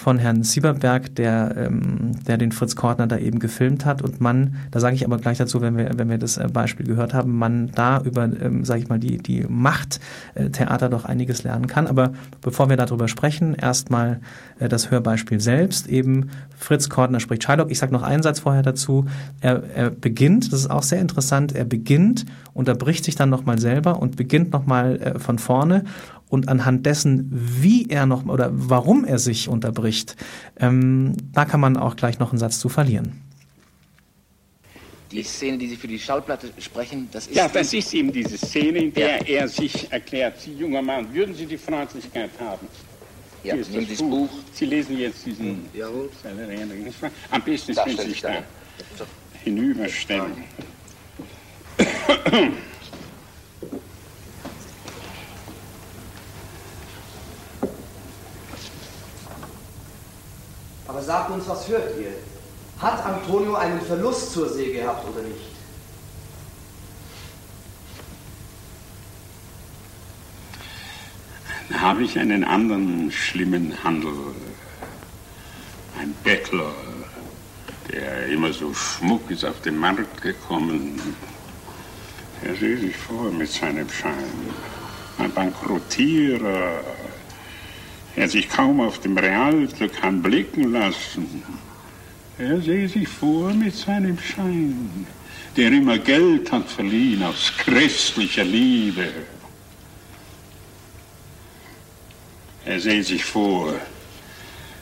[0.00, 4.54] von Herrn Sieberberg, der, ähm, der den Fritz Kortner da eben gefilmt hat und man,
[4.70, 7.36] da sage ich aber gleich dazu, wenn wir, wenn wir das äh, Beispiel gehört haben,
[7.36, 10.00] man da über, ähm, sage ich mal, die, die Macht
[10.34, 11.86] äh, Theater doch einiges lernen kann.
[11.86, 14.20] Aber bevor wir darüber sprechen, erstmal
[14.58, 15.86] äh, das Hörbeispiel selbst.
[15.86, 17.70] Eben Fritz Kortner spricht Shylock.
[17.70, 19.04] Ich sage noch einen Satz vorher dazu.
[19.42, 24.00] Er, er beginnt, das ist auch sehr interessant, er beginnt, unterbricht sich dann nochmal selber
[24.00, 25.84] und beginnt nochmal äh, von vorne
[26.30, 30.16] und anhand dessen, wie er noch oder warum er sich unterbricht,
[30.58, 33.20] ähm, da kann man auch gleich noch einen Satz zu verlieren.
[35.10, 37.34] Die Szene, die Sie für die Schallplatte sprechen, das ist.
[37.34, 39.40] Ja, das ist eben diese Szene, in der ja.
[39.40, 40.40] er sich erklärt.
[40.40, 42.68] Sie, junger Mann, würden Sie die Freundlichkeit haben?
[43.42, 44.28] Ja, Hier ist das Buch.
[44.28, 44.38] Buch.
[44.52, 45.46] Sie lesen jetzt diesen.
[45.46, 46.10] Hm, jawohl.
[47.30, 48.44] Am besten können Sie sich da
[49.42, 50.44] hinüberstellen.
[61.00, 62.12] Aber sagt uns, was hört ihr?
[62.78, 65.40] Hat Antonio einen Verlust zur See gehabt oder nicht?
[71.70, 74.12] Da habe ich einen anderen schlimmen Handel.
[75.98, 76.74] Ein Bettler,
[77.90, 81.00] der immer so schmuck ist auf den Markt gekommen.
[82.44, 84.52] Er sieht sich vor mit seinem Schein.
[85.16, 86.82] Ein Bankrottierer,
[88.20, 91.42] der sich kaum auf dem Realglück kann blicken lassen.
[92.36, 95.06] Er sehe sich vor mit seinem Schein,
[95.56, 99.08] der immer Geld hat verliehen aus christlicher Liebe.
[102.66, 103.72] Er sehe sich vor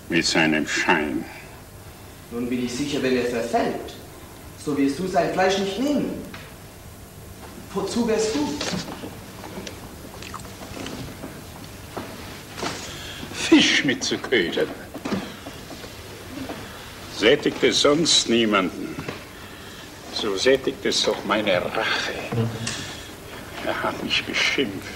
[0.08, 1.24] mit seinem Schein.
[2.32, 3.94] Nun bin ich sicher, wenn er verfällt,
[4.64, 6.10] so wirst du sein Fleisch nicht nehmen.
[7.72, 8.48] Wozu wärst du?
[13.48, 14.68] Fisch mitzuködern.
[17.16, 18.94] Sättigt es sonst niemanden,
[20.12, 22.12] so sättigt es doch meine Rache.
[23.64, 24.88] Er hat mich beschimpft,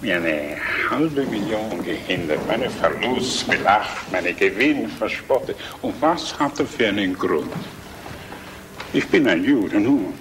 [0.00, 0.58] mir eine
[0.88, 5.56] halbe Million gehindert, meine Verlust belacht, meine Gewinn verspottet.
[5.82, 7.52] Und was hat er für einen Grund?
[8.92, 10.14] Ich bin ein Jude, nun.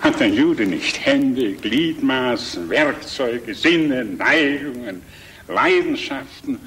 [0.00, 5.02] Hat ein Jude nicht Hände, Gliedmaßen, Werkzeuge, Sinne, Neigungen,
[5.50, 6.58] Leidenschaften?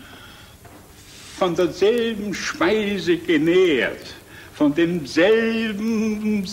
[1.37, 4.13] Von derselben Speise genährt,
[4.53, 6.47] von demselben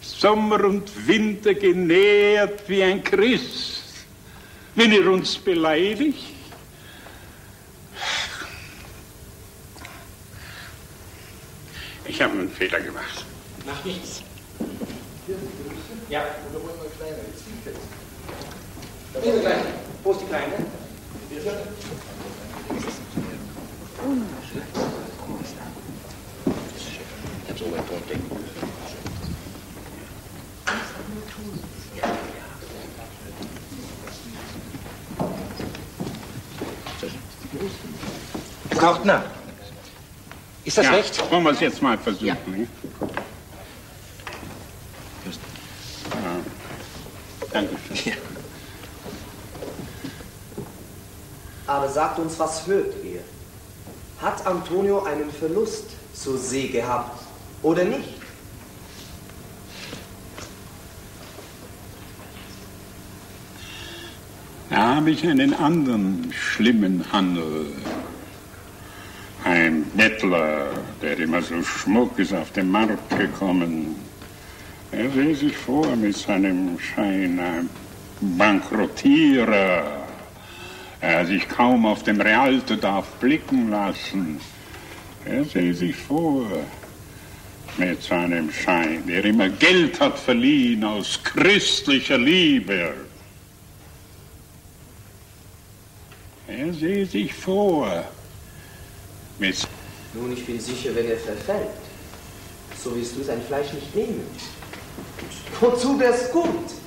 [0.00, 3.82] Sommer und Winter genährt wie ein Christ.
[4.74, 6.24] Wenn ihr uns beleidigt,
[12.06, 13.24] ich habe einen Fehler gemacht.
[13.66, 14.22] Nach nichts.
[16.08, 17.16] Ja, oder wollen wir kleiner?
[17.28, 17.78] Jetzt liegt jetzt.
[19.12, 19.64] Da ist die Kleine.
[20.02, 20.81] Wo ist die Kleine?
[38.76, 39.24] Kortner.
[40.64, 41.30] Ist das ja, recht?
[41.30, 42.26] Wollen wir es jetzt mal versuchen?
[42.26, 42.36] Ja.
[42.46, 42.68] Ne?
[46.10, 46.40] Ja.
[47.52, 47.96] Dankeschön.
[48.04, 48.31] Ja.
[51.72, 53.20] Aber sagt uns, was hört ihr?
[54.20, 57.18] Hat Antonio einen Verlust zur See gehabt
[57.62, 58.10] oder nicht?
[64.68, 67.68] Da habe ich einen anderen schlimmen Handel.
[69.42, 70.68] Ein Bettler,
[71.00, 73.96] der immer so schmuck ist auf den Markt gekommen.
[74.90, 77.70] Er sehe sich vor mit seinem Schein, ein
[78.20, 80.01] Bankrottierer.
[81.02, 84.40] Er sich kaum auf dem Realto darf blicken lassen.
[85.24, 86.46] Er sehe sich vor
[87.76, 92.94] mit seinem Schein, der immer Geld hat verliehen aus christlicher Liebe.
[96.46, 98.04] Er sehe sich vor
[99.40, 99.66] mit.
[100.14, 101.68] Nun, ich bin sicher, wenn er verfällt,
[102.80, 104.24] so wirst du sein Fleisch nicht nehmen.
[105.60, 106.81] Wozu wär's gut?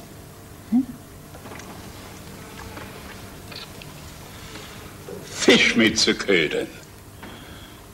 [5.45, 6.65] Fisch mitzuködern.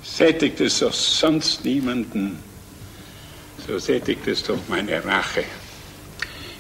[0.02, 2.42] Sättigt es doch sonst niemanden,
[3.68, 5.44] so sättigt es doch meine Rache.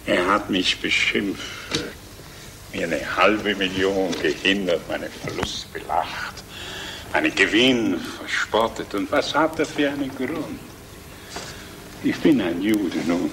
[0.05, 1.45] Er hat mich beschimpft,
[2.73, 6.43] mir eine halbe Million gehindert, meine Verlust belacht,
[7.13, 8.93] meinen Gewinn verspottet.
[8.93, 10.59] Und was hat er für einen Grund?
[12.03, 13.31] Ich bin ein Jude nun.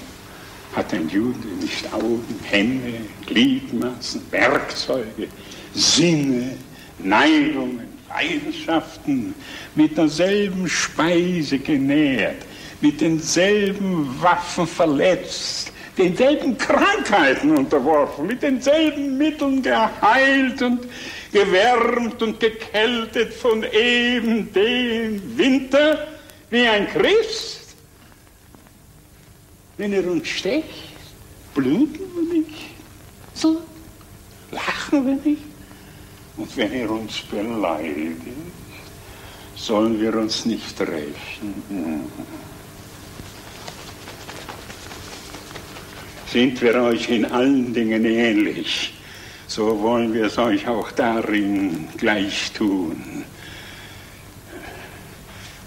[0.76, 5.26] Hat ein Jude nicht Augen, Hände, Gliedmaßen, Werkzeuge,
[5.74, 6.56] Sinne,
[6.98, 9.34] Neigungen, Leidenschaften,
[9.74, 12.44] mit derselben Speise genährt,
[12.80, 20.86] mit denselben Waffen verletzt, denselben Krankheiten unterworfen, mit denselben Mitteln geheilt und
[21.32, 26.06] gewärmt und gekältet von eben dem Winter
[26.50, 27.74] wie ein Christ.
[29.76, 30.64] Wenn er uns stecht,
[31.54, 32.70] bluten wir nicht,
[33.34, 33.60] so
[34.50, 35.57] lachen wir nicht.
[36.38, 38.22] Und wenn er uns beleidigt,
[39.56, 42.08] sollen wir uns nicht rächen.
[46.30, 48.94] Sind wir euch in allen Dingen ähnlich,
[49.48, 53.24] so wollen wir es euch auch darin gleich tun.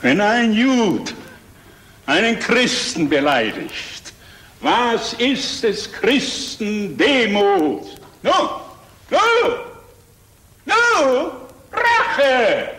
[0.01, 1.13] Wenn ein Jud
[2.05, 4.13] einen Christen beleidigt,
[4.61, 7.87] was ist des Christen Demut?
[8.23, 8.61] No,
[9.09, 9.70] no,
[10.65, 11.31] no,
[11.71, 12.69] Rache,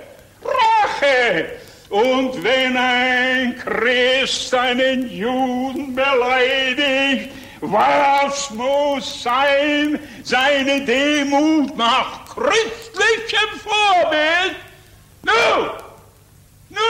[0.43, 1.47] Rache.
[1.89, 14.57] Und wenn ein Christ einen Juden beleidigt, was muss sein seine Demut nach christlichem Vorbild?
[15.23, 15.71] Nu,
[16.71, 16.81] nu,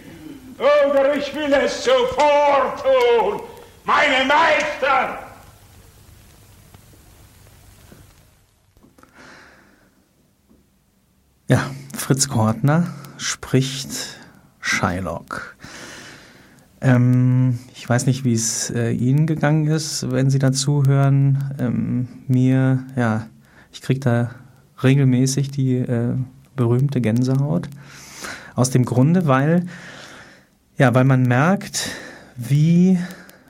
[0.57, 3.41] Oder ich will es sofort tun,
[3.83, 5.19] meine Meister.
[11.47, 12.87] Ja, Fritz Kortner
[13.17, 14.17] spricht
[14.61, 15.55] Shylock.
[16.85, 21.55] Ähm, ich weiß nicht, wie es äh, Ihnen gegangen ist, wenn Sie dazu hören.
[21.57, 23.25] Ähm, mir, ja,
[23.71, 24.29] ich kriege da
[24.83, 26.13] regelmäßig die äh,
[26.55, 27.69] berühmte Gänsehaut.
[28.53, 29.65] Aus dem Grunde, weil,
[30.77, 31.89] ja, weil man merkt,
[32.35, 32.99] wie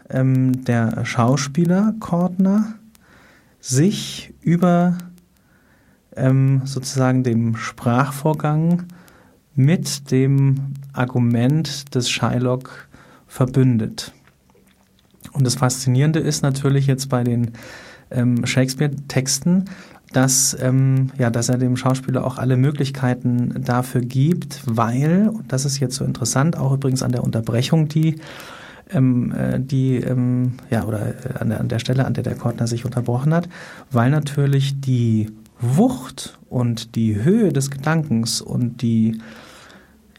[0.10, 2.76] ähm, der Schauspieler Kortner
[3.60, 4.98] sich über
[6.16, 8.86] ähm, sozusagen dem Sprachvorgang
[9.56, 12.88] mit dem Argument des Shylock
[13.36, 14.14] verbündet.
[15.34, 17.52] Und das Faszinierende ist natürlich jetzt bei den
[18.10, 19.66] ähm, Shakespeare-Texten,
[20.14, 25.66] dass, ähm, ja, dass er dem Schauspieler auch alle Möglichkeiten dafür gibt, weil, und das
[25.66, 28.16] ist jetzt so interessant, auch übrigens an der Unterbrechung, die
[28.92, 32.36] ähm, äh, die, ähm, ja, oder äh, an der, an der Stelle, an der der
[32.36, 33.50] Kortner sich unterbrochen hat,
[33.92, 39.20] weil natürlich die Wucht und die Höhe des Gedankens und die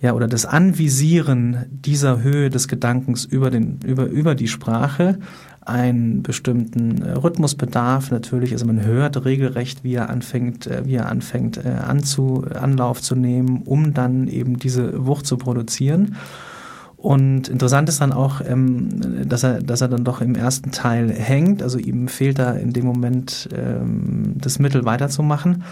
[0.02, 5.18] ja, oder das Anvisieren dieser Höhe des Gedankens über, den, über, über die Sprache
[5.62, 8.10] einen bestimmten äh, Rhythmus bedarf.
[8.10, 13.02] Natürlich, also man hört regelrecht, wie er anfängt, äh, wie er anfängt, äh, anzu, Anlauf
[13.02, 16.16] zu nehmen, um dann eben diese Wucht zu produzieren.
[16.96, 21.10] Und interessant ist dann auch, ähm, dass er, dass er dann doch im ersten Teil
[21.10, 21.62] hängt.
[21.62, 25.64] Also ihm fehlt da in dem Moment ähm, das Mittel weiterzumachen.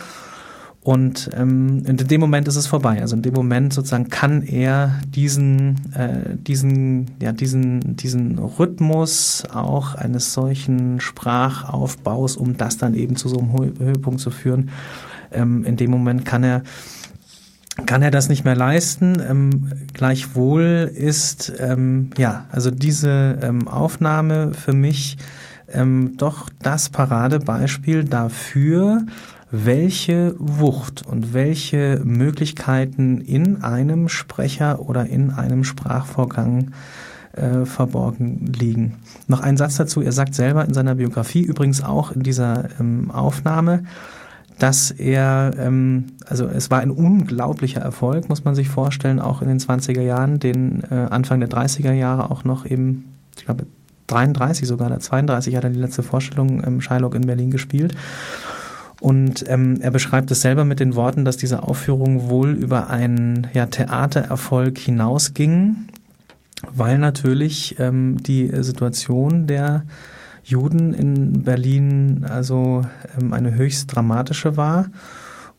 [0.84, 3.00] Und ähm, in dem Moment ist es vorbei.
[3.00, 9.94] Also in dem Moment sozusagen kann er diesen, äh, diesen, ja, diesen, diesen Rhythmus auch
[9.94, 14.68] eines solchen Sprachaufbaus, um das dann eben zu so einem Höhepunkt zu führen,
[15.32, 16.62] ähm, in dem Moment kann er
[17.86, 19.16] kann er das nicht mehr leisten.
[19.26, 25.16] Ähm, gleichwohl ist ähm, ja also diese ähm, Aufnahme für mich
[25.72, 29.06] ähm, doch das Paradebeispiel dafür,
[29.54, 36.72] welche Wucht und welche Möglichkeiten in einem Sprecher oder in einem Sprachvorgang
[37.32, 38.96] äh, verborgen liegen.
[39.28, 40.00] Noch ein Satz dazu.
[40.00, 43.84] Er sagt selber in seiner Biografie, übrigens auch in dieser ähm, Aufnahme,
[44.58, 49.48] dass er, ähm, also es war ein unglaublicher Erfolg, muss man sich vorstellen, auch in
[49.48, 53.66] den 20er Jahren, den äh, Anfang der 30er Jahre auch noch eben, ich glaube
[54.06, 57.94] 33 sogar, oder 32 hat er die letzte Vorstellung im Shylock in Berlin gespielt.
[59.04, 63.48] Und ähm, er beschreibt es selber mit den Worten, dass diese Aufführung wohl über einen
[63.52, 65.76] ja, Theatererfolg hinausging,
[66.74, 69.84] weil natürlich ähm, die Situation der
[70.42, 72.86] Juden in Berlin also
[73.20, 74.86] ähm, eine höchst dramatische war.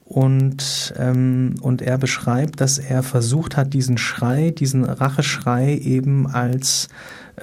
[0.06, 6.90] Und, ähm, und er beschreibt, dass er versucht hat, diesen Schrei, diesen Racheschrei eben als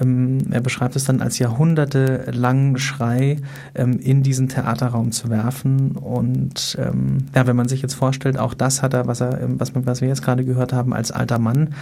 [0.01, 3.37] ähm, er beschreibt es dann als jahrhundertelangen Schrei
[3.75, 5.93] ähm, in diesen Theaterraum zu werfen.
[5.93, 9.61] Und ähm, ja, wenn man sich jetzt vorstellt, auch das hat er, was er, ähm,
[9.61, 11.75] was, was wir jetzt gerade gehört haben, als alter Mann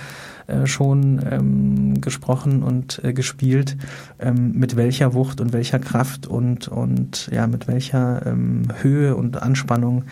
[0.46, 3.76] äh, schon ähm, gesprochen und äh, gespielt,
[4.18, 9.40] ähm, mit welcher Wucht und welcher Kraft und, und ja, mit welcher ähm, Höhe und
[9.40, 10.04] Anspannung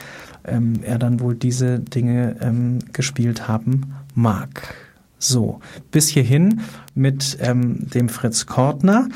[0.50, 4.74] ähm, er dann wohl diese Dinge ähm, gespielt haben mag.
[5.18, 6.60] So, bis hierhin
[6.94, 9.08] mit ähm, dem Fritz Kortner.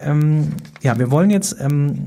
[0.00, 0.48] Ähm,
[0.82, 2.04] ja, wir wollen jetzt ähm,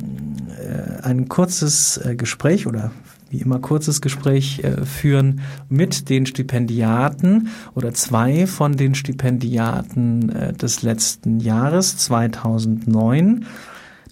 [0.59, 2.91] äh, ein kurzes äh, Gespräch oder
[3.29, 10.53] wie immer kurzes Gespräch äh, führen mit den Stipendiaten oder zwei von den Stipendiaten äh,
[10.53, 13.45] des letzten Jahres 2009.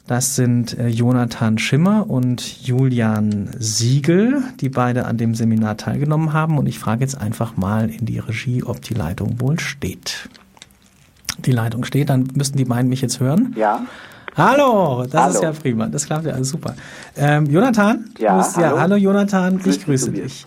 [0.07, 6.59] Das sind äh, Jonathan Schimmer und Julian Siegel, die beide an dem Seminar teilgenommen haben.
[6.59, 10.29] Und ich frage jetzt einfach mal in die Regie, ob die Leitung wohl steht.
[11.39, 13.55] Die Leitung steht, dann müssten die beiden mich jetzt hören.
[13.57, 13.81] Ja.
[14.37, 15.33] Hallo, das Hallo.
[15.33, 15.87] ist ja prima.
[15.87, 16.75] Das klappt ja alles super.
[17.15, 18.09] Ähm, Jonathan?
[18.19, 18.79] Ja, Grüß, ja, hallo.
[18.79, 20.45] hallo Jonathan, Grüß ich grüße dich.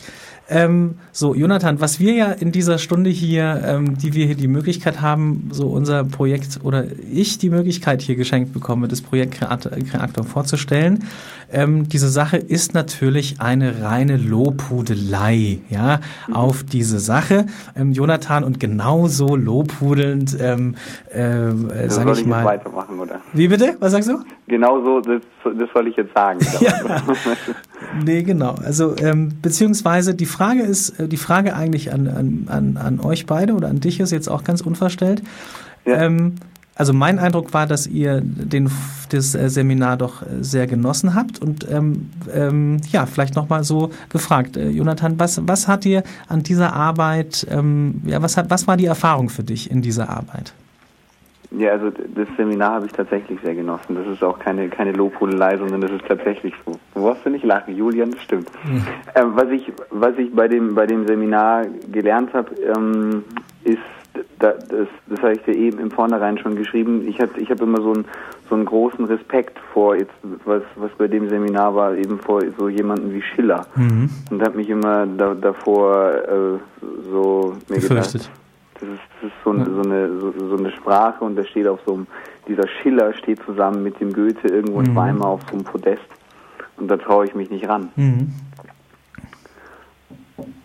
[0.51, 4.49] Ähm, so, Jonathan, was wir ja in dieser Stunde hier, ähm, die wir hier die
[4.49, 10.25] Möglichkeit haben, so unser Projekt oder ich die Möglichkeit hier geschenkt bekomme, das Projekt Kreator,
[10.25, 11.05] vorzustellen.
[11.53, 16.01] Ähm, diese Sache ist natürlich eine reine Lobhudelei, ja,
[16.33, 17.47] auf diese Sache.
[17.77, 20.75] Ähm, Jonathan und genauso lobhudelnd, ähm,
[21.11, 22.45] äh, sag ich mal.
[22.45, 23.21] weitermachen, oder?
[23.33, 23.77] Wie bitte?
[23.81, 24.19] Was sagst du?
[24.47, 26.41] Genau so, das, das soll ich jetzt sagen.
[26.61, 27.03] Ja.
[28.05, 28.55] Nee, genau.
[28.63, 33.25] Also ähm, beziehungsweise die Frage ist, äh, die Frage eigentlich an, an, an, an euch
[33.25, 35.23] beide oder an dich ist jetzt auch ganz unverstellt.
[35.87, 36.35] Ähm,
[36.79, 38.71] also mein Eindruck war, dass ihr den,
[39.11, 41.41] das äh, Seminar doch äh, sehr genossen habt.
[41.41, 46.45] Und ähm, ähm, ja, vielleicht nochmal so gefragt, äh, Jonathan, was, was hat dir an
[46.45, 50.53] dieser Arbeit, ähm, ja, was, hat, was war die Erfahrung für dich in dieser Arbeit?
[51.51, 53.95] Ja, also das Seminar habe ich tatsächlich sehr genossen.
[53.95, 56.73] Das ist auch keine, keine Lobhudelei, sondern das ist tatsächlich so.
[56.95, 58.11] Wo hast du nicht lachen, Julian?
[58.11, 58.51] Das stimmt.
[58.65, 58.87] Mhm.
[59.15, 63.25] Ähm, was ich, was ich bei dem, bei dem Seminar gelernt habe, ähm,
[63.65, 63.79] ist,
[64.39, 67.09] da, das, das habe ich dir eben im Vornherein schon geschrieben.
[67.09, 68.05] Ich habe ich hab immer so einen,
[68.51, 70.13] so einen großen Respekt vor, jetzt,
[70.45, 73.67] was, was bei dem Seminar war, eben vor so jemanden wie Schiller.
[73.75, 74.11] Mhm.
[74.31, 76.59] Und habe mich immer da, davor äh,
[77.11, 78.13] so mir Gefürchtet.
[78.13, 78.31] gedacht,
[78.81, 81.67] das ist, das ist so, eine, so, eine, so, so, eine Sprache und da steht
[81.67, 82.07] auf so einem,
[82.47, 84.97] dieser Schiller steht zusammen mit dem Goethe irgendwo in mhm.
[84.97, 86.03] Weimar auf so einem Podest
[86.77, 87.89] und da traue ich mich nicht ran.
[87.97, 88.33] Mhm.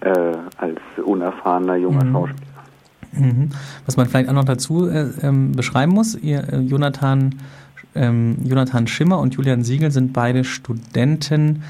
[0.02, 2.12] Äh, als unerfahrener junger mhm.
[2.12, 2.54] Schauspieler.
[3.14, 3.50] Mhm.
[3.86, 7.36] Was man vielleicht auch noch dazu äh, ähm, beschreiben muss, ihr, äh, Jonathan,
[7.96, 11.64] ähm, Jonathan Schimmer und Julian Siegel sind beide Studenten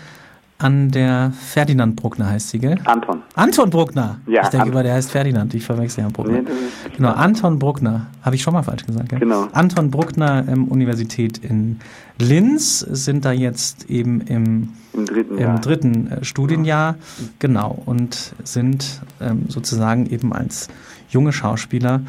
[0.64, 2.78] an der Ferdinand Bruckner heißt sie, gell?
[2.86, 3.22] Anton.
[3.36, 4.20] Anton Bruckner.
[4.28, 4.44] Ja.
[4.44, 5.54] Ich denke immer, der heißt Ferdinand.
[5.54, 6.42] Ich verwechsel Herrn Bruckner.
[6.42, 6.48] Nee,
[6.96, 8.08] genau, Anton Bruckner.
[8.22, 9.20] Habe ich schon mal falsch gesagt, gell?
[9.20, 9.48] Genau.
[9.52, 11.80] Anton Bruckner ähm, Universität in
[12.18, 16.96] Linz sind da jetzt eben im, Im dritten, im dritten äh, Studienjahr.
[17.40, 17.84] Genau.
[17.86, 20.70] Und sind ähm, sozusagen eben als
[21.10, 22.02] junge Schauspieler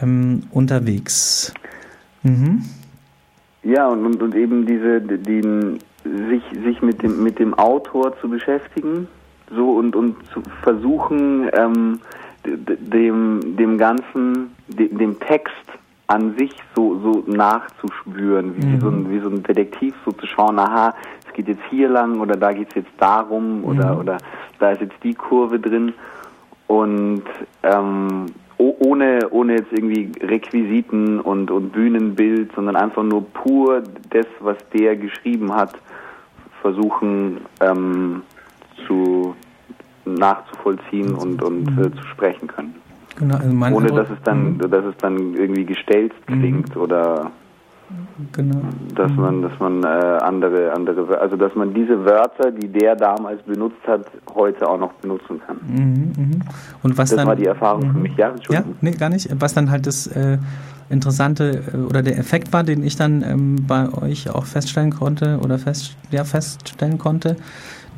[0.00, 1.54] ähm, unterwegs.
[2.24, 2.64] Mhm.
[3.62, 5.78] Ja, und, und, und eben diese, den,
[6.28, 9.08] sich, sich mit dem, mit dem Autor zu beschäftigen,
[9.50, 12.00] so und, und zu versuchen, ähm,
[12.44, 15.54] dem, dem Ganzen, dem, dem Text
[16.08, 18.80] an sich so, so nachzuspüren, wie, mhm.
[18.80, 20.94] so ein, wie so ein Detektiv, so zu schauen, aha,
[21.26, 24.00] es geht jetzt hier lang oder da geht es jetzt darum oder, mhm.
[24.00, 24.18] oder
[24.58, 25.92] da ist jetzt die Kurve drin
[26.68, 27.24] und
[27.62, 28.26] ähm,
[28.58, 34.96] ohne, ohne jetzt irgendwie Requisiten und, und Bühnenbild, sondern einfach nur pur das, was der
[34.96, 35.74] geschrieben hat,
[36.66, 38.22] versuchen ähm,
[38.86, 39.36] zu
[40.04, 42.74] nachzuvollziehen und, und äh, zu sprechen können.
[43.18, 44.58] Genau, also Ohne dass es dann, mhm.
[44.58, 46.82] dass es dann irgendwie gestellt klingt mhm.
[46.82, 47.30] oder
[48.32, 48.60] genau.
[48.94, 53.42] dass man, dass man äh, andere, andere, also dass man diese Wörter, die der damals
[53.42, 55.58] benutzt hat, heute auch noch benutzen kann.
[55.66, 56.44] Mhm, mh.
[56.82, 58.02] Und was das dann, war die Erfahrung für mhm.
[58.02, 59.28] mich, ja, Ja, nee, gar nicht.
[59.40, 60.38] Was dann halt das äh,
[60.88, 65.40] Interessante äh, oder der Effekt war, den ich dann ähm, bei euch auch feststellen konnte
[65.42, 67.36] oder fest, ja, feststellen konnte,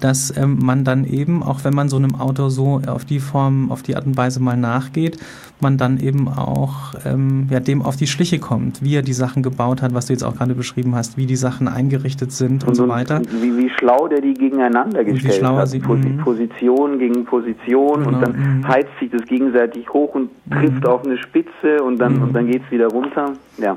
[0.01, 3.71] dass ähm, man dann eben, auch wenn man so einem Autor so auf die Form,
[3.71, 5.19] auf die Art und Weise mal nachgeht,
[5.61, 9.43] man dann eben auch ähm, ja, dem auf die Schliche kommt, wie er die Sachen
[9.43, 12.71] gebaut hat, was du jetzt auch gerade beschrieben hast, wie die Sachen eingerichtet sind und,
[12.71, 13.23] und so weiter.
[13.41, 15.69] Wie, wie schlau der die gegeneinander gestellt hat.
[15.69, 16.19] Sie, Pos mhm.
[16.19, 18.69] Position gegen Position genau, und dann mhm.
[18.69, 20.87] heizt sich das gegenseitig hoch und trifft mhm.
[20.87, 23.33] auf eine Spitze und dann, und dann geht es wieder runter.
[23.59, 23.77] Ja.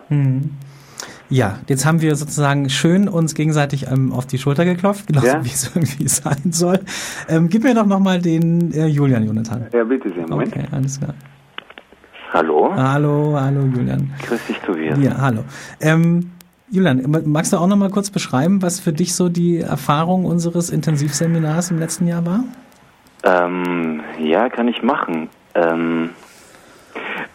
[1.32, 5.46] Ja, jetzt haben wir sozusagen schön uns gegenseitig ähm, auf die Schulter geklopft, genauso ja?
[5.46, 6.82] wie es irgendwie sein soll.
[7.30, 9.68] Ähm, gib mir doch nochmal den äh, Julian, Jonathan.
[9.72, 10.28] Ja, bitte sehr.
[10.28, 10.54] Moment.
[10.54, 11.14] Okay, alles klar.
[12.34, 12.74] Hallo.
[12.76, 14.14] Hallo, hallo Julian.
[14.28, 15.00] Grüß dich, Tobias.
[15.00, 15.46] Ja, hallo.
[15.80, 16.32] Ähm,
[16.70, 21.72] Julian, magst du auch nochmal kurz beschreiben, was für dich so die Erfahrung unseres Intensivseminars
[21.72, 22.44] im letzten Jahr war?
[23.24, 25.30] Ähm, ja, kann ich machen.
[25.56, 26.10] Ähm,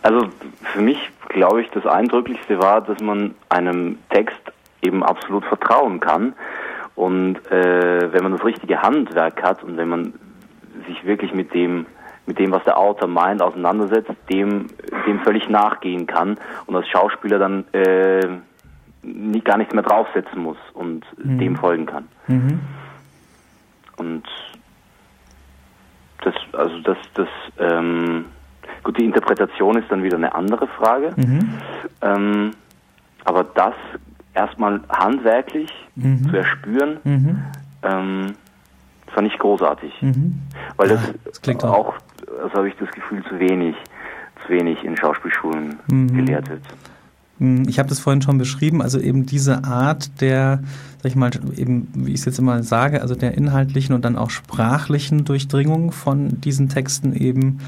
[0.02, 0.28] also
[0.74, 0.98] für mich
[1.28, 4.40] glaube ich, das Eindrücklichste war, dass man einem Text
[4.82, 6.34] eben absolut vertrauen kann.
[6.94, 10.14] Und äh, wenn man das richtige Handwerk hat und wenn man
[10.86, 11.86] sich wirklich mit dem,
[12.26, 14.68] mit dem, was der Autor meint, auseinandersetzt, dem,
[15.06, 18.26] dem völlig nachgehen kann und als Schauspieler dann äh,
[19.02, 21.38] nie, gar nichts mehr draufsetzen muss und mhm.
[21.38, 22.08] dem folgen kann.
[22.26, 22.60] Mhm.
[23.96, 24.24] Und
[26.22, 28.26] das, also das, das, ähm,
[28.86, 31.12] Gut, die Interpretation ist dann wieder eine andere Frage.
[31.16, 31.48] Mhm.
[32.02, 32.50] Ähm,
[33.24, 33.74] aber das
[34.32, 36.30] erstmal handwerklich mhm.
[36.30, 37.42] zu erspüren, mhm.
[37.82, 38.34] ähm,
[39.12, 39.92] fand ich großartig.
[40.02, 40.38] Mhm.
[40.76, 41.00] Weil das,
[41.44, 41.94] ja, das auch,
[42.40, 43.74] also habe ich das Gefühl, zu wenig,
[44.46, 46.14] zu wenig in Schauspielschulen mhm.
[46.14, 46.62] gelehrt wird.
[47.40, 47.64] Mhm.
[47.68, 50.60] Ich habe das vorhin schon beschrieben, also eben diese Art der,
[51.02, 54.16] sag ich mal, eben, wie ich es jetzt immer sage, also der inhaltlichen und dann
[54.16, 57.58] auch sprachlichen Durchdringung von diesen Texten eben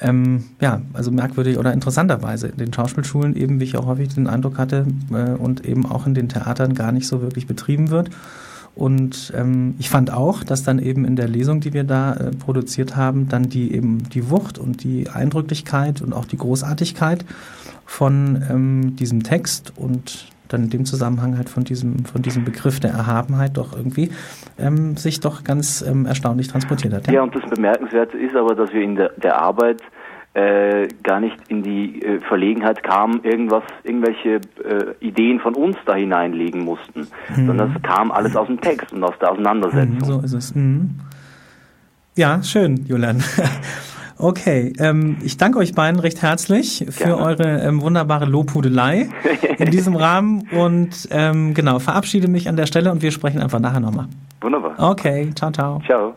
[0.00, 4.26] ähm, ja, also merkwürdig oder interessanterweise in den Schauspielschulen eben, wie ich auch häufig den
[4.26, 8.10] Eindruck hatte, äh, und eben auch in den Theatern gar nicht so wirklich betrieben wird.
[8.74, 12.30] Und ähm, ich fand auch, dass dann eben in der Lesung, die wir da äh,
[12.30, 17.24] produziert haben, dann die eben die Wucht und die Eindrücklichkeit und auch die Großartigkeit
[17.84, 22.80] von ähm, diesem Text und dann in dem Zusammenhang halt von diesem, von diesem Begriff
[22.80, 24.10] der Erhabenheit doch irgendwie
[24.58, 27.06] ähm, sich doch ganz ähm, erstaunlich transportiert hat.
[27.06, 27.14] Ja?
[27.14, 29.80] ja, und das Bemerkenswerte ist aber, dass wir in der, der Arbeit
[30.34, 35.94] äh, gar nicht in die äh, Verlegenheit kam, irgendwas, irgendwelche äh, Ideen von uns da
[35.94, 37.46] hineinlegen mussten, Mhm.
[37.46, 39.94] sondern es kam alles aus dem Text und aus der Auseinandersetzung.
[39.94, 40.54] Mhm, so ist es.
[40.54, 40.90] Mhm.
[42.14, 43.22] Ja, schön, Julian.
[44.20, 47.18] Okay, ähm, ich danke euch beiden recht herzlich für Gerne.
[47.18, 49.10] eure ähm, wunderbare Lobhudelei
[49.58, 53.60] in diesem Rahmen und ähm, genau, verabschiede mich an der Stelle und wir sprechen einfach
[53.60, 54.08] nachher nochmal.
[54.40, 54.74] Wunderbar.
[54.76, 55.80] Okay, ciao, ciao.
[55.86, 56.14] Ciao.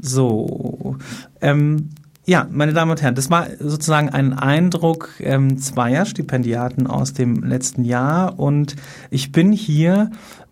[0.00, 0.96] So,
[1.42, 1.90] ähm,
[2.24, 7.44] ja, meine Damen und Herren, das war sozusagen ein Eindruck ähm, zweier Stipendiaten aus dem
[7.44, 8.76] letzten Jahr und
[9.10, 10.10] ich bin hier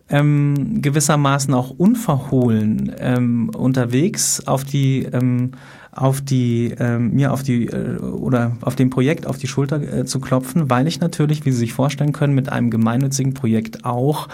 [0.09, 5.53] ähm, gewissermaßen auch unverhohlen ähm, unterwegs auf die ähm,
[5.95, 10.05] auf die ähm, mir auf die äh, oder auf dem Projekt auf die Schulter äh,
[10.05, 14.27] zu klopfen, weil ich natürlich, wie Sie sich vorstellen können, mit einem gemeinnützigen Projekt auch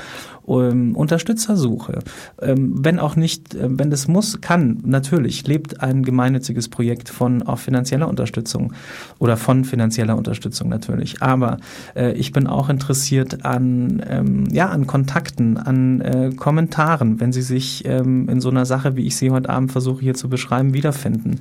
[0.49, 1.99] ähm, Unterstützer suche.
[2.41, 7.43] Ähm, wenn auch nicht, äh, wenn das muss, kann, natürlich lebt ein gemeinnütziges Projekt von
[7.43, 8.73] auch finanzieller Unterstützung
[9.19, 11.21] oder von finanzieller Unterstützung natürlich.
[11.21, 11.57] Aber
[11.95, 17.41] äh, ich bin auch interessiert an, ähm, ja, an Kontakten, an äh, Kommentaren, wenn Sie
[17.41, 20.73] sich ähm, in so einer Sache, wie ich sie heute Abend versuche hier zu beschreiben,
[20.73, 21.39] wiederfinden.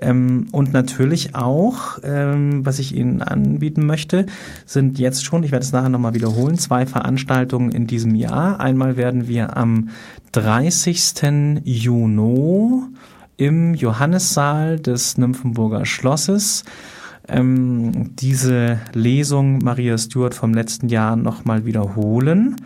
[0.00, 4.26] Ähm, und natürlich auch, ähm, was ich Ihnen anbieten möchte,
[4.66, 8.41] sind jetzt schon, ich werde es nachher nochmal wiederholen, zwei Veranstaltungen in diesem Jahr.
[8.50, 9.90] Einmal werden wir am
[10.32, 11.62] 30.
[11.64, 12.82] Juni
[13.36, 16.64] im Johannissaal des Nymphenburger Schlosses
[17.28, 22.56] ähm, diese Lesung Maria Stuart vom letzten Jahr nochmal wiederholen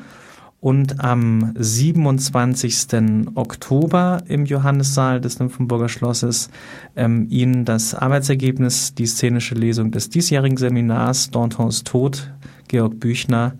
[0.60, 3.28] und am 27.
[3.34, 6.50] Oktober im Johannissaal des Nymphenburger Schlosses
[6.96, 12.32] ähm, Ihnen das Arbeitsergebnis, die szenische Lesung des diesjährigen Seminars Dantons Tod,
[12.68, 13.54] Georg Büchner,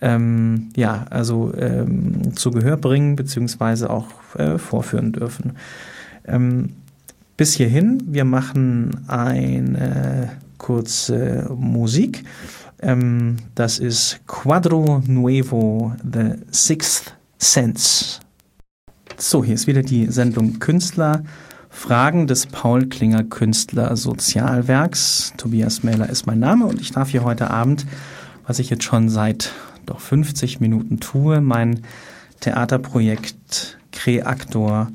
[0.00, 5.52] ähm, ja, also ähm, zu Gehör bringen beziehungsweise auch äh, vorführen dürfen.
[6.26, 6.70] Ähm,
[7.36, 12.24] bis hierhin, wir machen eine kurze Musik.
[12.80, 18.20] Ähm, das ist Quadro Nuevo, The Sixth Sense.
[19.18, 21.22] So, hier ist wieder die Sendung Künstler.
[21.70, 25.34] Fragen des Paul Klinger Künstler Sozialwerks.
[25.36, 27.86] Tobias Mähler ist mein Name und ich darf hier heute Abend,
[28.46, 29.52] was ich jetzt schon seit
[29.86, 31.80] doch 50 Minuten tue, mein
[32.40, 34.88] Theaterprojekt Kreaktor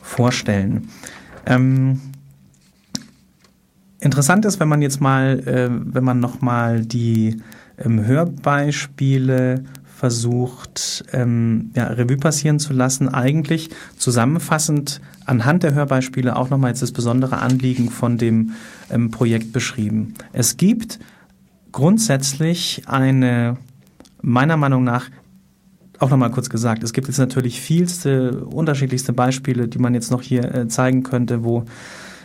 [0.00, 0.88] vorstellen.
[1.46, 2.00] Ähm,
[4.00, 7.42] interessant ist, wenn man jetzt mal, äh, wenn man nochmal die
[7.78, 9.64] ähm, Hörbeispiele
[9.96, 16.82] versucht, ähm, ja, Revue passieren zu lassen, eigentlich zusammenfassend anhand der Hörbeispiele auch nochmal jetzt
[16.82, 18.52] das besondere Anliegen von dem
[18.90, 20.14] ähm, Projekt beschrieben.
[20.32, 20.98] Es gibt
[21.72, 23.56] grundsätzlich eine,
[24.24, 25.10] meiner Meinung nach,
[26.00, 30.22] auch nochmal kurz gesagt, es gibt jetzt natürlich vielste, unterschiedlichste Beispiele, die man jetzt noch
[30.22, 31.64] hier äh, zeigen könnte, wo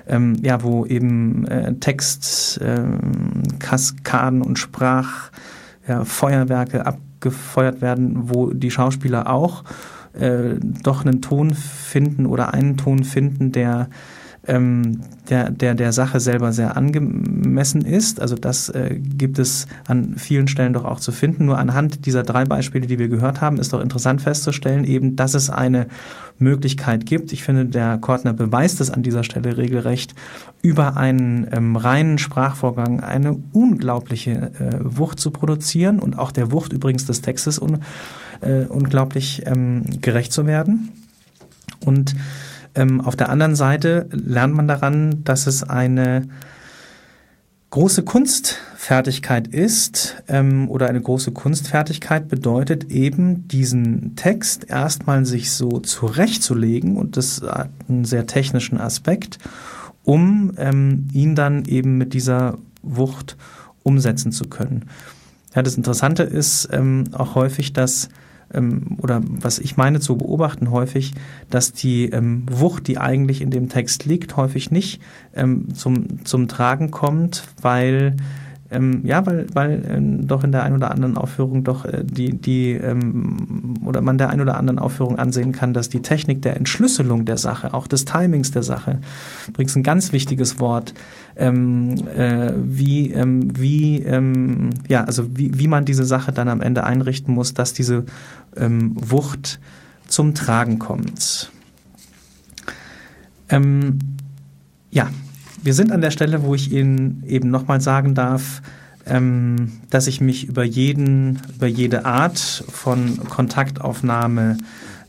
[0.07, 5.29] ähm, ja, wo eben äh, Text, ähm, Kaskaden und Sprach,
[5.87, 9.63] ja, abgefeuert werden, wo die Schauspieler auch
[10.13, 13.89] äh, doch einen Ton finden oder einen Ton finden, der
[14.49, 18.19] ähm, der, der, der Sache selber sehr angemessen ist.
[18.19, 21.45] Also das äh, gibt es an vielen Stellen doch auch zu finden.
[21.45, 25.35] Nur anhand dieser drei Beispiele, die wir gehört haben, ist doch interessant festzustellen, eben, dass
[25.35, 25.87] es eine
[26.39, 27.31] Möglichkeit gibt.
[27.31, 30.15] Ich finde, der Kortner beweist es an dieser Stelle regelrecht,
[30.61, 36.73] über einen ähm, reinen Sprachvorgang eine unglaubliche äh, Wucht zu produzieren und auch der Wucht
[36.73, 37.79] übrigens des Textes un,
[38.41, 40.89] äh, unglaublich ähm, gerecht zu werden.
[41.85, 42.15] Und
[42.75, 46.27] ähm, auf der anderen Seite lernt man daran, dass es eine
[47.69, 55.79] große Kunstfertigkeit ist ähm, oder eine große Kunstfertigkeit bedeutet eben diesen Text erstmal sich so
[55.79, 59.37] zurechtzulegen und das hat einen sehr technischen Aspekt,
[60.03, 63.37] um ähm, ihn dann eben mit dieser Wucht
[63.83, 64.85] umsetzen zu können.
[65.55, 68.09] Ja, das Interessante ist ähm, auch häufig, dass
[68.53, 71.13] ähm, oder was ich meine zu beobachten häufig,
[71.49, 75.01] dass die ähm, Wucht, die eigentlich in dem Text liegt, häufig nicht
[75.35, 78.15] ähm, zum, zum Tragen kommt, weil
[78.71, 82.33] ähm, ja, weil, weil ähm, doch in der einen oder anderen Aufführung doch äh, die,
[82.37, 86.55] die ähm, oder man der einen oder anderen Aufführung ansehen kann, dass die Technik der
[86.55, 88.99] Entschlüsselung der Sache, auch des Timings der Sache,
[89.47, 90.93] übrigens ein ganz wichtiges Wort,
[91.35, 96.61] ähm, äh, wie, ähm, wie, ähm, ja, also wie, wie man diese Sache dann am
[96.61, 98.05] Ende einrichten muss, dass diese
[98.55, 99.59] ähm, Wucht
[100.07, 101.51] zum Tragen kommt.
[103.49, 103.97] Ähm,
[104.91, 105.09] ja,
[105.63, 108.61] wir sind an der Stelle, wo ich Ihnen eben nochmal sagen darf,
[109.05, 114.57] ähm, dass ich mich über jeden, über jede Art von Kontaktaufnahme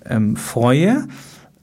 [0.06, 1.06] ähm, freue.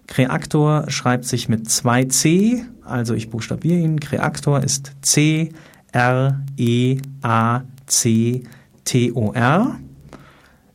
[0.08, 3.99] Kreaktor schreibt sich mit zwei C, also ich buchstabiere ihn.
[3.99, 5.49] Kreaktor ist C
[5.91, 8.43] R E A C
[8.84, 9.79] T O R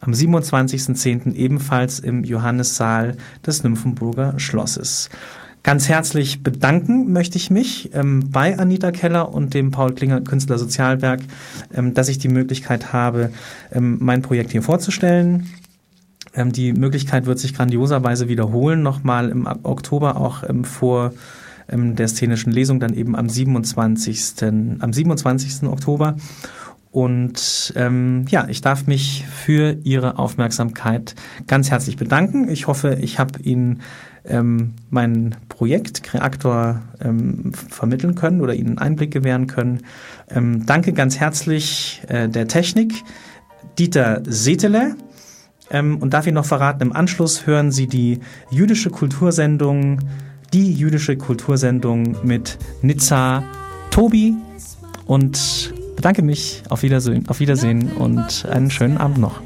[0.00, 1.34] am 27.10.
[1.34, 5.10] ebenfalls im Johannissaal des Nymphenburger Schlosses.
[5.62, 10.58] Ganz herzlich bedanken möchte ich mich ähm, bei Anita Keller und dem Paul Klinger Künstler
[10.58, 11.20] Sozialwerk,
[11.74, 13.30] ähm, dass ich die Möglichkeit habe,
[13.72, 15.48] ähm, mein Projekt hier vorzustellen.
[16.34, 21.12] Ähm, die Möglichkeit wird sich grandioserweise wiederholen, nochmal im Oktober auch ähm, vor
[21.68, 24.42] ähm, der szenischen Lesung, dann eben am 27.
[24.80, 25.68] am 27.
[25.68, 26.16] Oktober.
[26.90, 31.14] Und ähm, ja, ich darf mich für Ihre Aufmerksamkeit
[31.46, 32.48] ganz herzlich bedanken.
[32.48, 33.82] Ich hoffe, ich habe Ihnen
[34.24, 39.80] ähm, mein Projekt Kreaktor ähm, vermitteln können oder Ihnen Einblick gewähren können.
[40.30, 42.92] Ähm, danke ganz herzlich äh, der Technik,
[43.78, 44.96] Dieter Setele.
[45.70, 50.00] Ähm, und darf ich noch verraten, im Anschluss hören Sie die jüdische Kultursendung,
[50.52, 53.44] die jüdische Kultursendung mit Nizza
[53.90, 54.34] Tobi
[55.06, 56.62] und bedanke mich.
[56.68, 59.40] Auf Wiedersehen, auf Wiedersehen und einen schönen Abend noch.